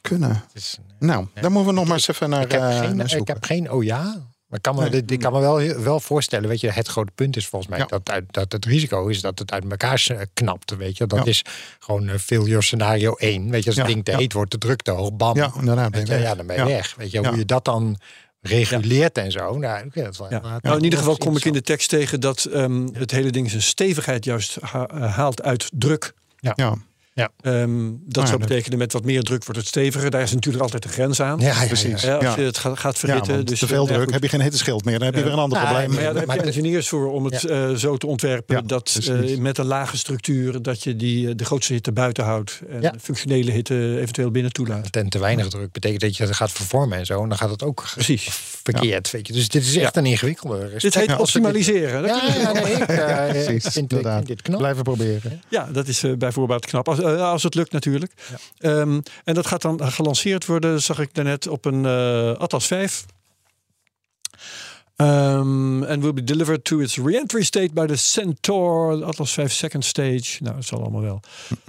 [0.00, 0.44] kunnen.
[0.52, 3.14] is- Nou, dan moeten we nog maar eens even naar, ik, heb eh, geen, naar
[3.14, 4.26] ik heb geen oh ja.
[4.48, 4.90] Maar ik kan me, Nee.
[4.90, 7.78] dit- ik kan me wel, wel voorstellen, weet je, het grote punt is volgens mij
[7.80, 7.86] Ja.
[7.86, 10.76] dat, uit- dat het risico is dat het uit elkaar s- knapt.
[10.76, 11.24] Weet je, dat Ja.
[11.24, 11.42] is
[11.78, 13.50] gewoon uh, failure scenario 1.
[13.50, 14.16] Weet je, als het Ja, ding te ja.
[14.18, 15.36] heet wordt, de druk te hoog, bam.
[15.36, 15.50] Ja,
[15.90, 16.68] ben je ja, dan ben je Ja.
[16.68, 16.94] weg.
[16.96, 17.28] Weet je, Ja.
[17.28, 17.98] hoe je dat dan
[18.40, 19.58] reguleert en zo.
[19.58, 22.86] Nou, het wel Nou, in ieder geval kom ik in de tekst tegen dat ehm,
[22.92, 26.12] het hele ding zijn stevigheid juist ha- eh, haalt uit druk.
[26.38, 26.76] Ja,
[27.18, 30.10] Ehm, dat Nou, zou dat- betekenen met wat meer druk wordt het steviger.
[30.10, 31.38] Daar is natuurlijk altijd een grens aan.
[31.40, 32.02] Ja, ja, ja, precies.
[32.02, 32.34] Hè, als Ja.
[32.36, 33.46] je het gaat, gaat ja verhitten.
[33.46, 34.12] dus, te veel eh, ja, druk goed.
[34.12, 34.98] heb je geen hitteschild meer.
[34.98, 35.26] Dan heb je Ja.
[35.26, 35.94] weer een ander Nou, probleem.
[35.94, 38.98] Maar ja, daar heb je engineers voor om het eh, zo te ontwerpen Ja, dat
[39.08, 42.94] eh, met een lage structuur dat je die, de grootste hitte buiten houdt en Ja.
[43.00, 44.96] functionele hitte eventueel binnen toelaat.
[44.96, 47.22] En te weinig druk betekent dat je het gaat vervormen en zo.
[47.22, 48.28] En dan gaat het ook Precies.
[48.62, 49.10] verkeerd.
[49.10, 49.32] Weet je.
[49.32, 50.58] Dus dit is echt een ingewikkelde.
[50.58, 52.02] Respect Dit heet optimaliseren.
[52.02, 52.52] Dat Ja, ja,
[53.32, 54.14] nee, ik, vind, ik inderdaad.
[54.16, 54.58] vind dit knap.
[54.58, 55.42] Blijven proberen.
[55.48, 56.88] Ja, dat is bijvoorbeeld knap.
[56.88, 58.12] Als, als het lukt natuurlijk.
[58.58, 63.04] Ehm, en dat gaat dan gelanceerd worden, zag ik daarnet, op een eh, Atlas 5.
[65.00, 69.84] Um, and will be delivered to its re-entry state by the Centaur Atlas 5 second
[69.84, 70.42] stage.
[70.42, 71.20] Nou, dat zal allemaal wel.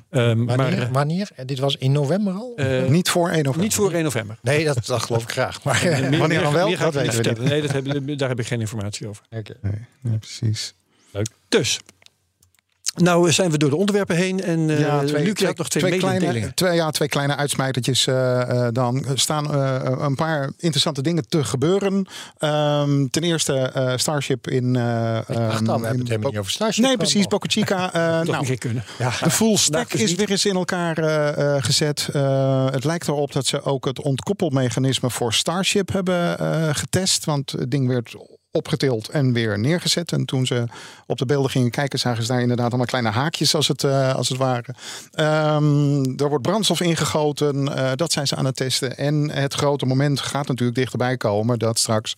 [0.09, 0.81] Ehm, maar Wanneer?
[0.81, 1.29] eh, wanneer?
[1.35, 2.53] En Dit was in november al?
[2.55, 3.61] eh, Niet voor 1 november.
[3.61, 4.37] niet voor 1 november.
[4.41, 5.63] nee, dat, dat geloof ik graag.
[5.63, 6.67] Maar, Meer- Wanneer dan wel?
[6.67, 7.49] meer Dat weten we niet.
[7.49, 9.23] Nee, dat heb, daar heb ik geen informatie over.
[9.29, 9.53] Oké.
[9.61, 10.73] Nee, nee, precies.
[11.49, 11.79] Dus,
[12.95, 14.43] nou zijn we door de onderwerpen heen.
[14.43, 16.53] En eh Ja, Luc, had nog twee, kleine, mededelingen.
[16.55, 18.07] twee, ja, twee kleine uitsmijtertjes.
[18.07, 22.05] eh, eh, dan Er staan eh, een paar interessante dingen te gebeuren.
[22.37, 24.67] Ehm, ten eerste eh, Starship in...
[24.69, 26.83] Ik dacht ehm, we hebben het helemaal niet over Starship.
[26.85, 27.27] Nee, precies.
[27.27, 27.93] Boca Chica.
[27.93, 28.83] eh, nou, keer kunnen.
[28.99, 30.17] Ja, de full stack is niet.
[30.17, 32.09] weer eens in elkaar eh, eh, gezet.
[32.13, 37.25] Eh, het lijkt erop dat ze ook het ontkoppelmechanisme voor Starship hebben eh, getest.
[37.25, 38.15] Want het ding werd
[38.51, 40.11] opgetild en weer neergezet.
[40.11, 40.63] En toen ze
[41.05, 44.15] op de beelden gingen kijken, zagen ze daar inderdaad allemaal kleine haakjes als het, eh,
[44.15, 44.75] als het ware.
[45.11, 47.75] Ehm, er wordt brandstof ingegoten.
[47.75, 48.97] eh, dat zijn ze aan het testen.
[48.97, 51.59] En het grote moment gaat natuurlijk dichterbij komen.
[51.59, 52.15] Dat straks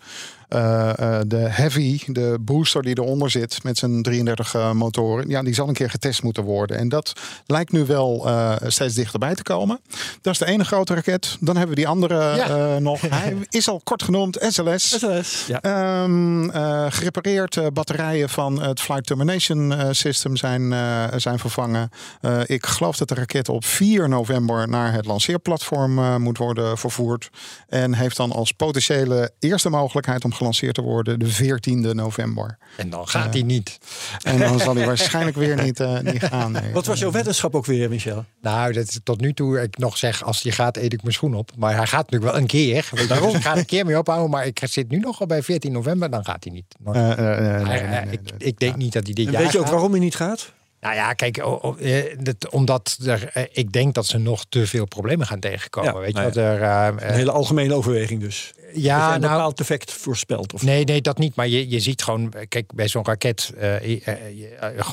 [1.28, 5.68] de Heavy, de booster die eronder zit met zijn 33 eh, motoren, ja, die zal
[5.68, 6.78] een keer getest moeten worden.
[6.78, 7.14] En dat
[7.46, 9.80] lijkt nu wel eh, steeds dichterbij te komen.
[10.22, 11.38] Dat is de ene grote raket.
[11.40, 12.48] Dan hebben we die andere Ja.
[12.48, 13.02] eh, nog.
[13.10, 14.90] Hij is al kort genoemd, SLS.
[15.00, 15.46] SLS.
[15.48, 15.62] Ja.
[15.62, 21.90] Ehm, eh, gerepareerd eh, batterijen van het Flight Termination eh, System zijn, eh, zijn vervangen.
[22.22, 26.78] Eh, ik geloof dat de raket op 4 november naar het lanceerplatform eh, moet worden
[26.78, 27.30] vervoerd.
[27.68, 32.58] En heeft dan als potentiële eerste mogelijkheid om gelanceerd te worden de 14e november.
[32.78, 33.78] En dan gaat hij niet.
[34.24, 36.52] En dan zal hij waarschijnlijk weer niet, eh, niet gaan.
[36.52, 36.72] nee.
[36.74, 38.26] Wat was jouw weddenschap ook weer, Michel?
[38.42, 41.14] Nou, dat is tot nu toe ik nog zeg, als die gaat, eet ik mijn
[41.14, 41.52] schoen op.
[41.58, 42.90] Maar hij gaat natuurlijk wel een keer.
[42.92, 44.30] Weet je, dus ik ga er een keer mee ophouden.
[44.30, 46.76] Maar ik zit nu nog al bij 14 november, dan gaat hij niet.
[46.86, 49.58] Eh, eh, eh, eh, ik, ik denk niet dat hij dit En jaar weet je
[49.58, 49.74] ook gaat.
[49.74, 50.52] waarom hij niet gaat?
[50.82, 54.86] Nou ja, kijk, eh, dat- omdat er, eh, ik denk dat ze nog te veel
[54.86, 55.94] problemen gaan tegenkomen.
[55.94, 56.62] Ja, weet je nou wat er?
[56.62, 58.52] eh, Een hele algemene overweging dus.
[58.56, 60.54] Dat ja, een nou, bepaald effect voorspelt.
[60.54, 61.36] Of Nee, nee, dat niet.
[61.36, 63.52] Maar je, je ziet gewoon, kijk, bij zo'n raket.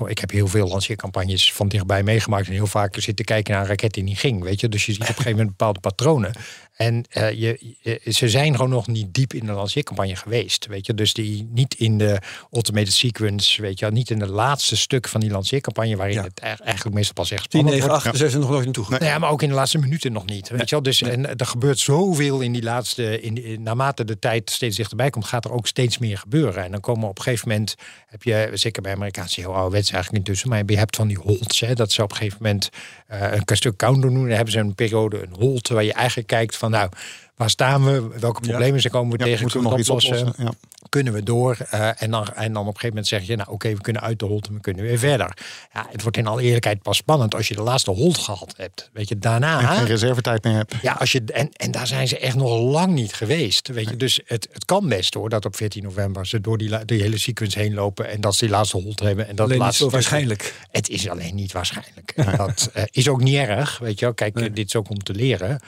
[0.07, 2.47] ik heb heel veel lanceercampagnes van dichtbij meegemaakt.
[2.47, 4.43] En heel vaak zitten kijken naar een raket die niet ging.
[4.43, 6.32] Weet je, dus je ziet op een gegeven moment bepaalde patronen.
[6.79, 10.66] En eh, je, je- ze zijn gewoon nog niet diep in de lanceercampagne geweest.
[10.66, 12.18] Weet je, dus die niet in de
[12.51, 16.22] automated sequence, weet je, niet in het laatste stuk van die lanceercampagne, waarin Ja.
[16.22, 18.05] het e- eigenlijk meestal pas echt 10, spannend 9, wordt.
[18.05, 19.01] 8, daar zijn ze nog nooit naartoe gegaan.
[19.01, 20.49] Nou ja, maar ook in de laatste minuten nog niet.
[20.49, 20.83] Weet je wel?
[20.83, 23.20] Dus en, er gebeurt zoveel in die laatste.
[23.20, 26.64] In, in- naarmate de tijd steeds dichterbij komt, gaat er ook steeds meer gebeuren.
[26.64, 27.74] En dan komen op een gegeven moment.
[28.09, 30.48] Heb je, zeker bij Amerikaanse heel ouderwets eigenlijk intussen.
[30.48, 31.61] Maar je hebt van die holds.
[31.61, 32.68] Hè, dat ze op een gegeven moment
[33.06, 34.22] eh, een stuk countdown doen.
[34.22, 35.68] Dan hebben ze een periode, een hold.
[35.68, 36.90] Waar je eigenlijk kijkt van nou,
[37.39, 38.09] waar staan we?
[38.20, 39.41] Welke problemen zijn komen we Ja, tegen?
[39.43, 40.28] moeten we Kunnen nog iets oplossen?
[40.28, 40.45] oplossen?
[40.45, 40.68] Ja.
[40.89, 41.57] Kunnen we door?
[41.70, 44.03] Eh, en, dan, en dan op een gegeven moment zeg je, nou oké, we kunnen
[44.03, 45.36] uit de hold en we kunnen weer verder.
[45.72, 48.91] Ja, het wordt in alle eerlijkheid pas spannend als je de laatste hold gehad hebt.
[48.93, 49.61] Weet je, daarna...
[49.61, 50.74] En geen reservetijd meer hebt.
[50.82, 53.68] Ja, als je, en, en daar zijn ze echt nog lang niet geweest.
[53.68, 53.97] Weet je?
[53.97, 57.59] Dus het, het kan best hoor, dat op 14 november ze door die, hele sequence
[57.59, 59.28] heen lopen en dat ze die laatste hold hebben.
[59.28, 60.55] En dat Alleen niet zo waarschijnlijk.
[60.70, 62.12] Het is alleen niet waarschijnlijk.
[62.16, 64.14] En Dat eh, is ook niet erg, weet je wel.
[64.14, 65.61] Kijk, dit is ook om te leren.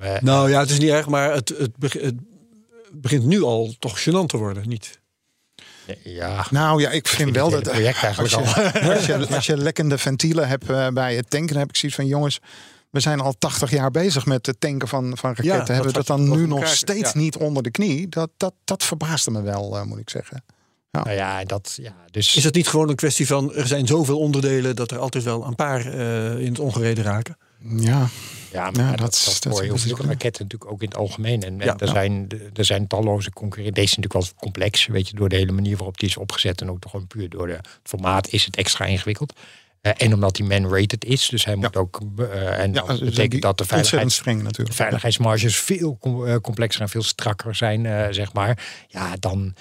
[0.00, 2.14] Eh, Nou ja, het is niet erg, maar het, het, beg- het
[2.92, 4.98] begint nu al toch gênant te worden, niet?
[6.04, 8.62] ja, Nou ja, ik vind wel dat project eigenlijk als al.
[8.62, 11.76] je, als, je, als je lekkende ventielen hebt eh, bij het tanken, dan heb ik
[11.76, 12.38] zoiets van jongens.
[12.90, 15.74] We zijn al 80 jaar bezig met het tanken van, van raketten.
[15.74, 17.18] Hebben we dat dan nu nog steeds ja.
[17.18, 18.08] niet onder de knie?
[18.08, 20.44] Dat, dat, dat verbaasde me wel, eh, moet ik zeggen.
[20.90, 24.18] Nou ja, dat, ja, dus Is het niet gewoon een kwestie van er zijn zoveel
[24.18, 27.36] onderdelen dat er altijd wel een paar eh, in het ongereden raken?
[27.76, 28.08] Ja,
[28.52, 31.42] Ja, maar Ja, dat, dat- dat, dat is raketten natuurlijk ook in het algemeen.
[31.42, 31.92] En, en Ja, er, ja.
[31.92, 33.74] Zijn, er zijn talloze concurrenten.
[33.74, 36.60] Deze is natuurlijk wel complex, weet je, door de hele manier waarop die is opgezet.
[36.60, 39.32] En ook gewoon puur door de, het formaat is het extra ingewikkeld.
[39.80, 42.00] Eh, en omdat die man-rated is, dus hij moet ook...
[42.18, 43.64] eh, en dat dus betekent dat de
[44.74, 48.64] veiligheidsmarges veel com- eh, complexer en veel strakker zijn, zeg maar.
[48.88, 49.54] Ja, dan...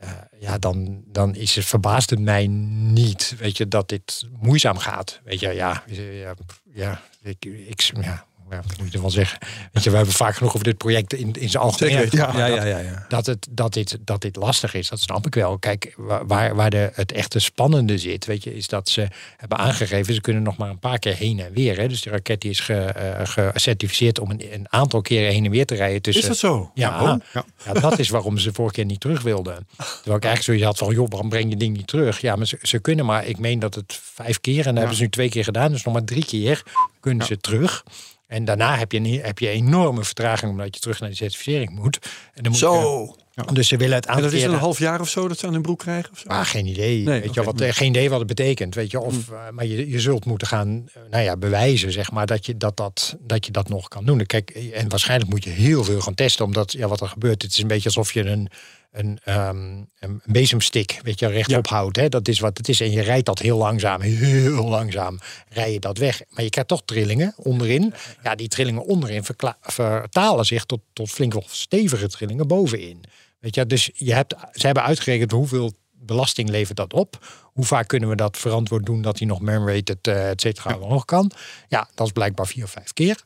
[0.00, 4.78] eh, ja, dan, dan is het verbaast het mij niet, weet je, dat dit moeizaam
[4.78, 5.20] gaat.
[5.24, 6.34] Weet je, ja, ja,
[6.74, 9.38] ja, ik, ik, ja, ja, wat moet je ervan zeggen?
[9.72, 11.92] Weet je, we hebben vaak genoeg over dit project in, in zijn algemeen.
[11.92, 12.00] ja,
[12.36, 13.04] ja, dat- ja, ja.
[13.08, 15.58] dat, het, dat, dit, dat dit lastig is, dat snap ik wel.
[15.58, 19.58] Kijk, wa- waar, waar de, het echte spannende zit, weet je, is dat ze hebben
[19.58, 21.78] aangegeven, ze kunnen nog maar een paar keer heen en weer.
[21.78, 21.88] Hè.
[21.88, 25.50] Dus de raket die is ge, eh, gecertificeerd om een, een aantal keren heen en
[25.50, 26.02] weer te rijden.
[26.02, 26.70] Tussen, Is dat zo?
[26.74, 27.16] Ja, Oh.
[27.32, 27.44] Ja.
[27.64, 29.66] ja, dat is waarom ze vorige keer niet terug wilden.
[29.76, 32.20] Terwijl ik eigenlijk zoiets had van, joh, waarom breng je ding niet terug?
[32.20, 34.96] Ja, maar ze, ze kunnen maar, ik meen dat het vijf keer, en dat hebben
[34.96, 36.62] ze nu twee keer gedaan, dus nog maar drie keer
[37.00, 37.84] kunnen ze terug.
[38.30, 41.70] En daarna heb je, een, heb je enorme vertraging omdat je terug naar de certificering
[41.70, 41.98] moet.
[42.34, 43.14] En dan moet Zo.
[43.30, 45.46] Je, dus ze willen het En dat is een half jaar of zo dat ze
[45.46, 46.10] aan hun broek krijgen?
[46.12, 46.28] Of zo?
[46.28, 47.02] Ah, geen idee.
[47.02, 48.74] Nee, weet je, wat, eh, geen idee wat het betekent.
[48.74, 52.10] Weet je, of, eh, maar je, je zult moeten gaan eh, nou ja, bewijzen zeg
[52.10, 54.26] maar, dat, je dat, dat, dat je dat nog kan doen.
[54.26, 56.44] Kijk, en waarschijnlijk moet je heel veel gaan testen.
[56.44, 58.48] Omdat ja, wat er gebeurt, het is een beetje alsof je een,
[58.90, 61.96] een, ehm, een bezemstik weet je, rechtop houdt.
[61.96, 62.08] Hè?
[62.08, 62.80] Dat is wat het is.
[62.80, 65.18] En je rijdt dat heel langzaam, heel langzaam
[65.48, 66.22] rij je dat weg.
[66.28, 67.94] Maar je krijgt toch trillingen onderin.
[68.22, 69.24] Ja, die trillingen onderin
[69.60, 73.04] vertalen zich tot, tot flink wel stevige trillingen bovenin.
[73.38, 77.26] Weet je, dus je hebt, ze hebben uitgerekend hoeveel belasting levert dat op.
[77.52, 81.04] Hoe vaak kunnen we dat verantwoord doen dat hij nog man-rated, uh, et cetera, nog
[81.04, 81.30] kan.
[81.68, 83.22] Ja, dat is blijkbaar vier of vijf keer.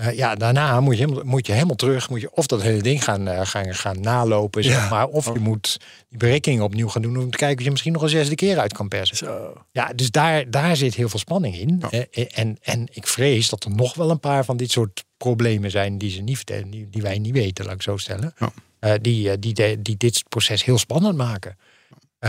[0.00, 2.10] Uh, ja, daarna moet je, helemaal, moet je helemaal terug.
[2.10, 5.06] Moet je of dat hele ding gaan, uh, gaan, gaan nalopen, zeg maar.
[5.06, 8.02] Of je moet die berekeningen opnieuw gaan doen om te kijken of je misschien nog
[8.02, 9.16] een zesde keer uit kan persen.
[9.16, 9.52] Zo.
[9.70, 11.82] Ja, dus daar, daar zit heel veel spanning in.
[11.90, 15.70] Eh, en, en ik vrees dat er nog wel een paar van dit soort problemen
[15.70, 18.34] zijn die ze niet vertellen, die, die wij niet weten, laat ik zo stellen.
[18.38, 18.98] Ja.
[18.98, 21.56] Die, die, die, die dit proces heel spannend maken.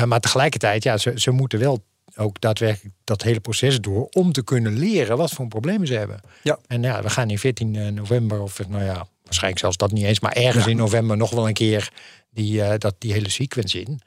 [0.05, 1.83] Maar tegelijkertijd, ja, ze, ze moeten wel
[2.15, 6.21] ook daadwerkelijk dat hele proces door om te kunnen leren wat voor problemen ze hebben.
[6.43, 6.59] Ja.
[6.67, 10.19] En ja, we gaan in 14 november, of nou ja, waarschijnlijk zelfs dat niet eens,
[10.19, 10.71] maar ergens ja.
[10.71, 11.91] in november nog wel een keer
[12.33, 14.01] die, uh, dat, die hele sequence in.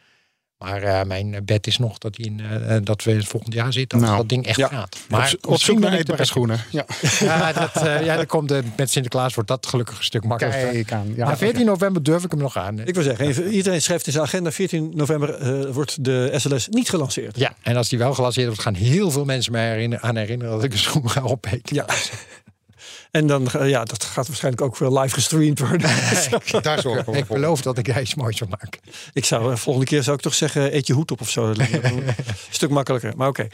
[0.58, 3.72] Maar uh, mijn bed is nog dat, die in, uh, dat we het volgend jaar
[3.72, 4.68] zitten als Nou, dat ding echt ja.
[4.68, 4.96] gaat.
[5.08, 6.60] Maar op, op zoek naar eetbare schoenen.
[6.70, 6.86] Ja.
[7.18, 10.70] Ja, dat, uh, ja dat komt, met Sinterklaas wordt dat gelukkig een stuk makkelijker.
[10.70, 11.12] Kijk aan.
[11.16, 12.78] Ja, maar 14 november durf ik hem nog aan.
[12.78, 14.50] Ik wil zeggen, iedereen schrijft in zijn agenda.
[14.50, 17.38] 14 november wordt de SLS niet gelanceerd.
[17.38, 20.54] Ja, en als die wel gelanceerd wordt, gaan heel veel mensen mij herinner, aan herinneren
[20.54, 21.74] dat ik een schoen ga opeten.
[21.74, 21.86] Ja.
[23.16, 25.80] En dan, uh, ja, dat gaat waarschijnlijk ook wel live gestreamd worden.
[26.62, 27.16] Daar zorg ik voor.
[27.16, 28.80] Ik beloof dat ik iets moois zal maken.
[29.12, 31.46] Ik zou, uh, volgende keer zou ik toch zeggen, eet je hoed op of zo.
[31.46, 32.04] een
[32.50, 33.48] stuk makkelijker, maar oké.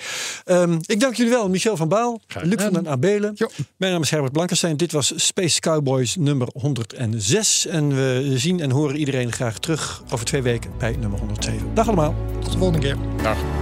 [0.44, 0.62] Okay.
[0.62, 3.32] Um, ik dank jullie wel, Michel van Baal, Luc van den Abelen.
[3.34, 3.48] Jo.
[3.76, 4.76] Mijn naam is Herbert Blankenstein.
[4.76, 7.66] Dit was Space Cowboys nummer 106.
[7.66, 11.74] En we zien en horen iedereen graag terug over twee weken bij nummer 107.
[11.74, 12.14] Dag allemaal.
[12.40, 12.96] Tot de volgende keer.
[13.22, 13.61] Dag.